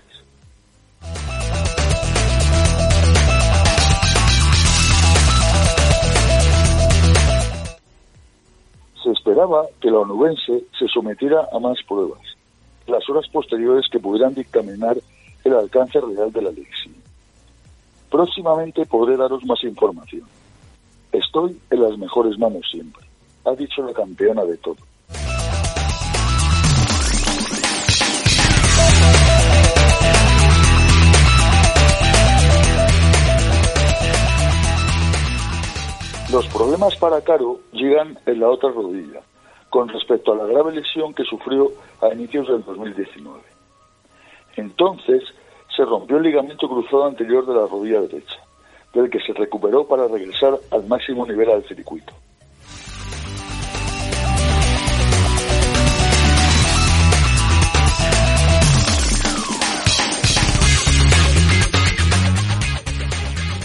Se 9.03 9.11
esperaba 9.11 9.65
que 9.81 9.91
la 9.91 9.99
onubense 9.99 10.63
se 10.77 10.87
sometiera 10.87 11.47
a 11.51 11.59
más 11.59 11.77
pruebas, 11.83 12.21
las 12.87 13.09
horas 13.09 13.27
posteriores 13.27 13.87
que 13.91 13.99
pudieran 13.99 14.33
dictaminar 14.33 14.97
el 15.43 15.53
alcance 15.53 15.99
real 15.99 16.31
de 16.31 16.41
la 16.41 16.51
lesión. 16.51 16.93
Próximamente 18.09 18.85
podré 18.85 19.17
daros 19.17 19.43
más 19.45 19.63
información. 19.63 20.23
Estoy 21.11 21.59
en 21.69 21.81
las 21.81 21.97
mejores 21.97 22.37
manos 22.37 22.65
siempre, 22.71 23.03
ha 23.45 23.55
dicho 23.55 23.81
la 23.81 23.93
campeona 23.93 24.45
de 24.45 24.57
todo. 24.57 24.77
Los 36.33 36.47
problemas 36.47 36.95
para 36.95 37.21
Caro 37.21 37.59
llegan 37.73 38.17
en 38.25 38.39
la 38.39 38.49
otra 38.49 38.71
rodilla, 38.71 39.21
con 39.69 39.87
respecto 39.87 40.33
a 40.33 40.35
la 40.35 40.45
grave 40.45 40.71
lesión 40.71 41.13
que 41.13 41.23
sufrió 41.23 41.71
a 42.01 42.11
inicios 42.11 42.47
del 42.47 42.63
2019. 42.63 43.39
Entonces 44.55 45.21
se 45.75 45.85
rompió 45.85 46.17
el 46.17 46.23
ligamento 46.23 46.67
cruzado 46.67 47.05
anterior 47.05 47.45
de 47.45 47.53
la 47.53 47.67
rodilla 47.67 48.01
derecha, 48.01 48.39
del 48.95 49.11
que 49.11 49.19
se 49.19 49.33
recuperó 49.33 49.85
para 49.85 50.07
regresar 50.07 50.57
al 50.71 50.87
máximo 50.87 51.23
nivel 51.27 51.49
del 51.49 51.67
circuito. 51.67 52.11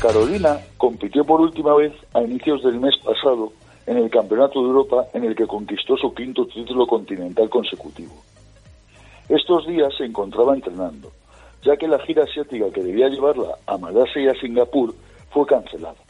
Carolina 0.09 0.59
compitió 0.79 1.23
por 1.23 1.39
última 1.39 1.75
vez 1.75 1.93
a 2.15 2.23
inicios 2.23 2.63
del 2.63 2.81
mes 2.81 2.95
pasado 3.05 3.53
en 3.87 3.99
el 3.99 4.09
Campeonato 4.09 4.59
de 4.63 4.69
Europa 4.69 5.07
en 5.13 5.25
el 5.25 5.37
que 5.37 5.47
conquistó 5.47 5.99
su 5.99 6.15
quinto 6.15 6.47
título 6.47 6.87
continental 6.87 7.51
consecutivo. 7.51 8.15
Estos 9.29 9.67
días 9.67 9.93
se 9.99 10.07
encontraba 10.07 10.55
entrenando, 10.55 11.13
ya 11.63 11.77
que 11.77 11.87
la 11.87 11.99
gira 11.99 12.25
asiática 12.25 12.71
que 12.71 12.83
debía 12.83 13.11
llevarla 13.11 13.59
a 13.67 13.77
Malasia 13.77 14.23
y 14.23 14.29
a 14.29 14.41
Singapur 14.41 14.95
fue 15.31 15.45
cancelada. 15.45 16.01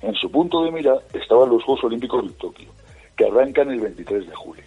En 0.00 0.14
su 0.14 0.30
punto 0.30 0.62
de 0.62 0.70
mira 0.70 0.94
estaban 1.12 1.48
los 1.48 1.64
Juegos 1.64 1.82
Olímpicos 1.82 2.24
de 2.24 2.34
Tokio, 2.34 2.68
que 3.16 3.26
arrancan 3.26 3.68
el 3.72 3.80
23 3.80 4.28
de 4.28 4.34
julio. 4.36 4.64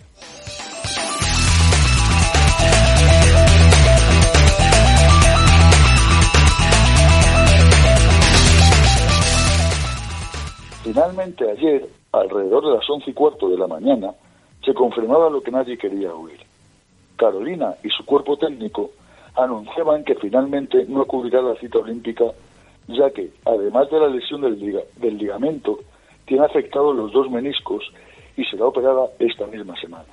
Finalmente 10.85 11.49
ayer, 11.49 11.89
alrededor 12.11 12.63
de 12.63 12.75
las 12.75 12.87
once 12.87 13.09
y 13.09 13.13
cuarto 13.13 13.49
de 13.49 13.57
la 13.57 13.65
mañana, 13.65 14.13
se 14.63 14.71
confirmaba 14.71 15.31
lo 15.31 15.41
que 15.41 15.49
nadie 15.49 15.79
quería 15.79 16.13
oír. 16.13 16.39
Carolina 17.17 17.73
y 17.83 17.89
su 17.89 18.05
cuerpo 18.05 18.37
técnico 18.37 18.91
anunciaban 19.35 20.03
que 20.03 20.13
finalmente 20.13 20.85
no 20.87 21.01
acudirá 21.01 21.39
a 21.39 21.41
la 21.41 21.55
cita 21.55 21.79
olímpica, 21.79 22.25
ya 22.87 23.09
que, 23.09 23.31
además 23.45 23.89
de 23.89 23.99
la 23.99 24.09
lesión 24.09 24.41
del, 24.41 24.59
del 24.97 25.17
ligamento, 25.17 25.79
tiene 26.27 26.45
afectados 26.45 26.95
los 26.95 27.11
dos 27.11 27.31
meniscos 27.31 27.91
y 28.37 28.43
será 28.45 28.67
operada 28.67 29.07
esta 29.17 29.47
misma 29.47 29.75
semana. 29.81 30.05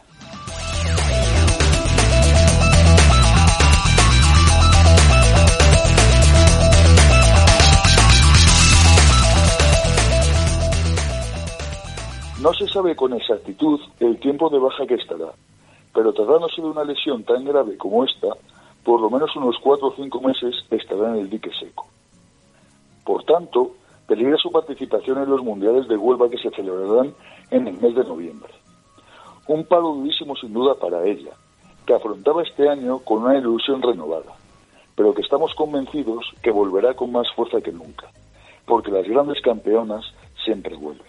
No 12.42 12.52
se 12.52 12.66
sabe 12.66 12.96
con 12.96 13.12
exactitud 13.12 13.78
el 14.00 14.18
tiempo 14.18 14.50
de 14.50 14.59
baja 14.59 14.85
que 14.85 14.96
estará, 14.96 15.31
pero 15.94 16.12
tratándose 16.12 16.61
de 16.61 16.66
una 16.66 16.83
lesión 16.83 17.22
tan 17.22 17.44
grave 17.44 17.76
como 17.76 18.02
esta, 18.02 18.31
por 18.83 19.00
lo 19.00 19.09
menos 19.09 19.37
unos 19.37 19.57
cuatro 19.62 19.87
o 19.87 19.94
cinco 19.94 20.20
meses 20.20 20.57
estará 20.68 21.11
en 21.11 21.20
el 21.20 21.31
dique 21.31 21.52
seco. 21.61 21.87
Por 23.05 23.22
tanto, 23.22 23.76
peligra 24.09 24.37
su 24.38 24.50
participación 24.50 25.18
en 25.18 25.31
los 25.31 25.40
mundiales 25.44 25.87
de 25.87 25.96
Huelva 25.96 26.28
que 26.28 26.38
se 26.38 26.50
celebrarán 26.50 27.14
en 27.52 27.68
el 27.68 27.74
mes 27.74 27.94
de 27.94 28.02
noviembre. 28.02 28.52
Un 29.46 29.64
palo 29.64 29.94
durísimo 29.94 30.35
sin 30.35 30.52
duda 30.52 30.74
para 30.74 31.05
ella, 31.07 31.35
que 31.87 31.94
afrontaba 31.94 32.42
este 32.42 32.68
año 32.68 32.98
con 33.05 33.22
una 33.22 33.38
ilusión 33.38 33.81
renovada, 33.81 34.35
pero 34.96 35.14
que 35.14 35.22
estamos 35.22 35.55
convencidos 35.55 36.33
que 36.42 36.50
volverá 36.50 36.94
con 36.94 37.12
más 37.12 37.31
fuerza 37.37 37.61
que 37.61 37.70
nunca, 37.70 38.11
porque 38.66 38.90
las 38.90 39.07
grandes 39.07 39.40
campeonas 39.42 40.12
siempre 40.44 40.74
vuelven. 40.74 41.07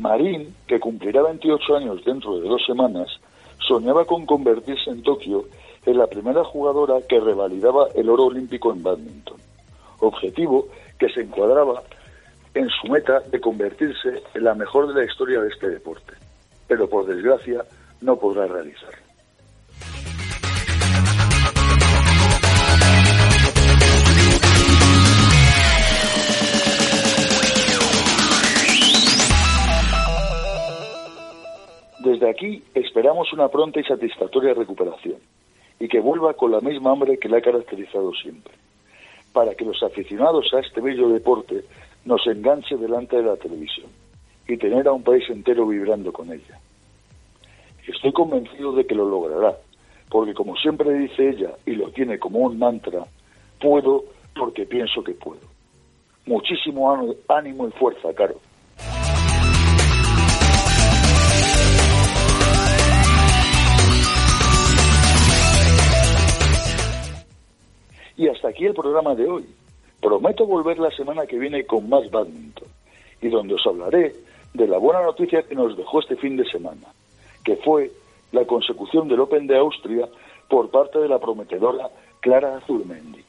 Marín, 0.00 0.54
que 0.66 0.80
cumplirá 0.80 1.22
28 1.22 1.76
años 1.76 2.04
dentro 2.04 2.40
de 2.40 2.48
dos 2.48 2.64
semanas, 2.66 3.08
soñaba 3.58 4.04
con 4.04 4.26
convertirse 4.26 4.90
en 4.90 5.02
Tokio 5.02 5.44
en 5.86 5.98
la 5.98 6.06
primera 6.06 6.44
jugadora 6.44 6.96
que 7.08 7.20
revalidaba 7.20 7.88
el 7.94 8.08
oro 8.08 8.24
olímpico 8.26 8.72
en 8.72 8.82
badminton, 8.82 9.38
objetivo 10.00 10.68
que 10.98 11.08
se 11.08 11.22
encuadraba 11.22 11.82
en 12.54 12.68
su 12.68 12.88
meta 12.88 13.20
de 13.20 13.40
convertirse 13.40 14.22
en 14.34 14.44
la 14.44 14.54
mejor 14.54 14.88
de 14.88 15.00
la 15.00 15.10
historia 15.10 15.40
de 15.40 15.48
este 15.48 15.68
deporte, 15.68 16.14
pero 16.66 16.88
por 16.88 17.06
desgracia 17.06 17.64
no 18.00 18.16
podrá 18.16 18.46
realizarlo. 18.46 18.99
Desde 32.20 32.32
aquí 32.32 32.62
esperamos 32.74 33.32
una 33.32 33.48
pronta 33.48 33.80
y 33.80 33.84
satisfactoria 33.84 34.52
recuperación 34.52 35.16
y 35.78 35.88
que 35.88 36.00
vuelva 36.00 36.34
con 36.34 36.50
la 36.50 36.60
misma 36.60 36.90
hambre 36.90 37.16
que 37.16 37.30
la 37.30 37.38
ha 37.38 37.40
caracterizado 37.40 38.12
siempre, 38.12 38.52
para 39.32 39.54
que 39.54 39.64
los 39.64 39.82
aficionados 39.82 40.52
a 40.52 40.60
este 40.60 40.82
bello 40.82 41.08
deporte 41.08 41.64
nos 42.04 42.26
enganche 42.26 42.76
delante 42.76 43.16
de 43.16 43.22
la 43.22 43.36
televisión 43.38 43.86
y 44.46 44.58
tener 44.58 44.86
a 44.86 44.92
un 44.92 45.02
país 45.02 45.24
entero 45.30 45.66
vibrando 45.66 46.12
con 46.12 46.30
ella. 46.30 46.60
Estoy 47.86 48.12
convencido 48.12 48.72
de 48.72 48.84
que 48.84 48.94
lo 48.94 49.08
logrará, 49.08 49.56
porque 50.10 50.34
como 50.34 50.56
siempre 50.56 50.92
dice 50.92 51.30
ella 51.30 51.52
y 51.64 51.70
lo 51.70 51.90
tiene 51.90 52.18
como 52.18 52.40
un 52.40 52.58
mantra, 52.58 53.06
puedo 53.58 54.04
porque 54.38 54.66
pienso 54.66 55.02
que 55.02 55.14
puedo. 55.14 55.40
Muchísimo 56.26 57.18
ánimo 57.28 57.66
y 57.66 57.70
fuerza, 57.70 58.12
Caro. 58.12 58.34
Y 68.20 68.28
hasta 68.28 68.48
aquí 68.48 68.66
el 68.66 68.74
programa 68.74 69.14
de 69.14 69.26
hoy. 69.26 69.46
Prometo 69.98 70.44
volver 70.44 70.78
la 70.78 70.90
semana 70.90 71.24
que 71.24 71.38
viene 71.38 71.64
con 71.64 71.88
más 71.88 72.10
badminton 72.10 72.68
y 73.22 73.30
donde 73.30 73.54
os 73.54 73.66
hablaré 73.66 74.14
de 74.52 74.68
la 74.68 74.76
buena 74.76 75.00
noticia 75.00 75.42
que 75.42 75.54
nos 75.54 75.74
dejó 75.74 76.00
este 76.00 76.16
fin 76.16 76.36
de 76.36 76.44
semana, 76.44 76.92
que 77.42 77.56
fue 77.56 77.90
la 78.32 78.44
consecución 78.44 79.08
del 79.08 79.20
Open 79.20 79.46
de 79.46 79.56
Austria 79.56 80.06
por 80.50 80.70
parte 80.70 80.98
de 80.98 81.08
la 81.08 81.18
prometedora 81.18 81.88
Clara 82.20 82.58
Azurmendi. 82.58 83.24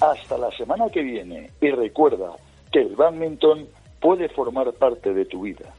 Hasta 0.00 0.38
la 0.38 0.50
semana 0.52 0.88
que 0.90 1.02
viene 1.02 1.50
y 1.60 1.70
recuerda 1.70 2.30
que 2.70 2.80
el 2.80 2.94
badminton 2.94 3.66
puede 4.00 4.28
formar 4.28 4.72
parte 4.72 5.12
de 5.12 5.24
tu 5.24 5.42
vida. 5.42 5.74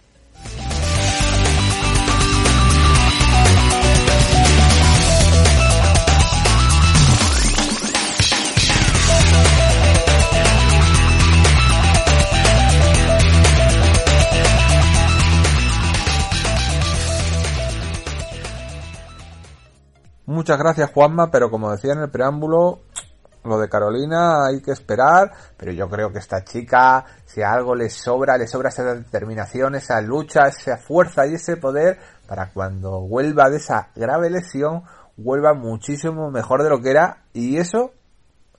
Muchas 20.25 20.60
gracias 20.60 20.91
Juanma, 20.91 21.32
pero 21.32 21.49
como 21.49 21.71
decía 21.71 21.93
en 21.93 22.01
el 22.01 22.12
preámbulo, 22.12 22.82
lo 23.43 23.60
de 23.60 23.69
Carolina 23.69 24.45
hay 24.45 24.62
que 24.62 24.71
esperar, 24.71 25.32
pero 25.58 25.71
yo 25.71 25.88
creo 25.88 26.12
que 26.12 26.19
esta 26.19 26.43
chica, 26.43 27.06
si 27.25 27.41
algo 27.41 27.75
le 27.75 27.89
sobra, 27.89 28.38
le 28.38 28.47
sobra 28.47 28.69
esa 28.69 28.84
determinación, 28.84 29.75
esa 29.75 30.02
lucha, 30.02 30.47
esa 30.47 30.78
fuerza 30.78 31.25
y 31.25 31.36
ese 31.36 31.58
poder 31.58 31.99
para 32.28 32.52
cuando 32.52 33.02
vuelva 33.02 33.49
de 33.49 33.58
esa 33.58 33.89
grave 33.95 34.30
lesión, 34.30 34.84
vuelva 35.17 35.54
muchísimo 35.54 36.32
mejor 36.32 36.63
de 36.63 36.69
lo 36.69 36.82
que 36.82 36.91
era. 36.91 37.23
Y 37.34 37.58
eso, 37.58 37.91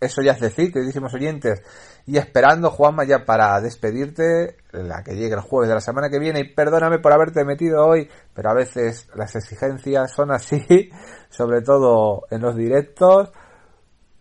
eso 0.01 0.23
ya 0.23 0.33
es 0.33 0.41
decir, 0.41 0.73
queridísimos 0.73 1.15
oyentes, 1.15 1.63
y 2.07 2.19
esperando 2.19 2.71
Juanma 2.71 3.05
ya 3.05 3.25
para 3.25 3.61
despedirte, 3.61 4.57
la 4.73 5.03
que 5.05 5.15
llegue 5.15 5.35
el 5.35 5.41
jueves 5.41 5.69
de 5.69 5.75
la 5.75 5.81
semana 5.81 6.09
que 6.09 6.19
viene. 6.19 6.41
Y 6.41 6.55
perdóname 6.55 6.99
por 6.99 7.13
haberte 7.13 7.45
metido 7.45 7.87
hoy, 7.87 8.09
pero 8.35 8.51
a 8.51 8.55
veces 8.55 9.09
las 9.15 9.37
exigencias 9.37 10.11
son 10.13 10.33
así, 10.33 10.61
sobre 11.29 11.63
todo 11.63 12.23
en 12.31 12.43
los 12.43 12.57
directos. 12.57 13.31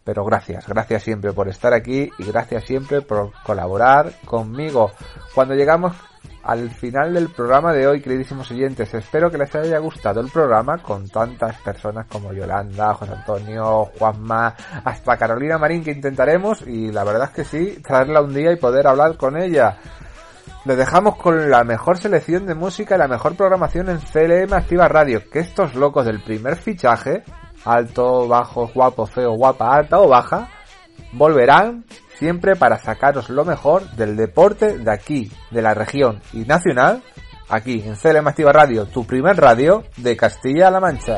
Pero 0.10 0.26
gracias, 0.26 0.68
gracias 0.68 1.04
siempre 1.04 1.34
por 1.34 1.48
estar 1.50 1.72
aquí 1.72 2.10
y 2.18 2.24
gracias 2.24 2.64
siempre 2.64 3.04
por 3.04 3.32
colaborar 3.44 4.12
conmigo. 4.26 4.90
Cuando 5.36 5.54
llegamos 5.54 5.94
al 6.42 6.72
final 6.72 7.14
del 7.14 7.30
programa 7.30 7.74
de 7.74 7.86
hoy, 7.86 8.02
queridísimos 8.02 8.50
oyentes, 8.50 8.92
espero 8.92 9.30
que 9.30 9.38
les 9.38 9.54
haya 9.54 9.78
gustado 9.78 10.20
el 10.20 10.32
programa 10.32 10.80
con 10.80 11.08
tantas 11.10 11.62
personas 11.62 12.08
como 12.08 12.34
Yolanda, 12.34 12.96
José 12.96 13.12
Antonio, 13.12 13.92
Juanma, 14.00 14.56
hasta 14.84 15.16
Carolina 15.16 15.60
Marín 15.60 15.84
que 15.84 15.92
intentaremos 15.92 16.64
y 16.66 16.92
la 16.92 17.04
verdad 17.04 17.26
es 17.26 17.36
que 17.36 17.44
sí, 17.44 17.80
traerla 17.84 18.24
un 18.24 18.34
día 18.34 18.52
y 18.52 18.56
poder 18.56 18.88
hablar 18.88 19.16
con 19.16 19.40
ella. 19.40 19.78
Les 20.66 20.76
dejamos 20.76 21.18
con 21.18 21.52
la 21.52 21.64
mejor 21.64 22.00
selección 22.00 22.48
de 22.48 22.56
música 22.56 22.96
y 22.96 22.98
la 22.98 23.08
mejor 23.08 23.36
programación 23.36 23.90
en 23.90 24.00
CLM 24.00 24.52
Activa 24.54 24.88
Radio, 24.88 25.30
que 25.30 25.38
estos 25.38 25.76
locos 25.76 26.04
del 26.04 26.24
primer 26.24 26.56
fichaje, 26.56 27.24
alto, 27.66 28.28
bajo, 28.28 28.68
guapo, 28.74 29.06
feo, 29.06 29.34
guapa, 29.34 29.74
alta 29.74 30.00
o 30.00 30.08
baja, 30.08 30.50
volverán 31.14 31.86
siempre 32.18 32.56
para 32.56 32.78
sacaros 32.78 33.30
lo 33.30 33.46
mejor 33.46 33.90
del 33.92 34.16
deporte 34.16 34.78
de 34.78 34.92
aquí, 34.92 35.32
de 35.52 35.62
la 35.62 35.74
región 35.74 36.22
y 36.34 36.40
nacional, 36.40 37.02
aquí 37.48 37.84
en 37.86 37.96
CLM 37.96 38.28
Activa 38.28 38.52
Radio, 38.52 38.86
tu 38.86 39.06
primer 39.06 39.38
radio 39.38 39.84
de 39.98 40.16
Castilla-La 40.18 40.80
Mancha. 40.80 41.18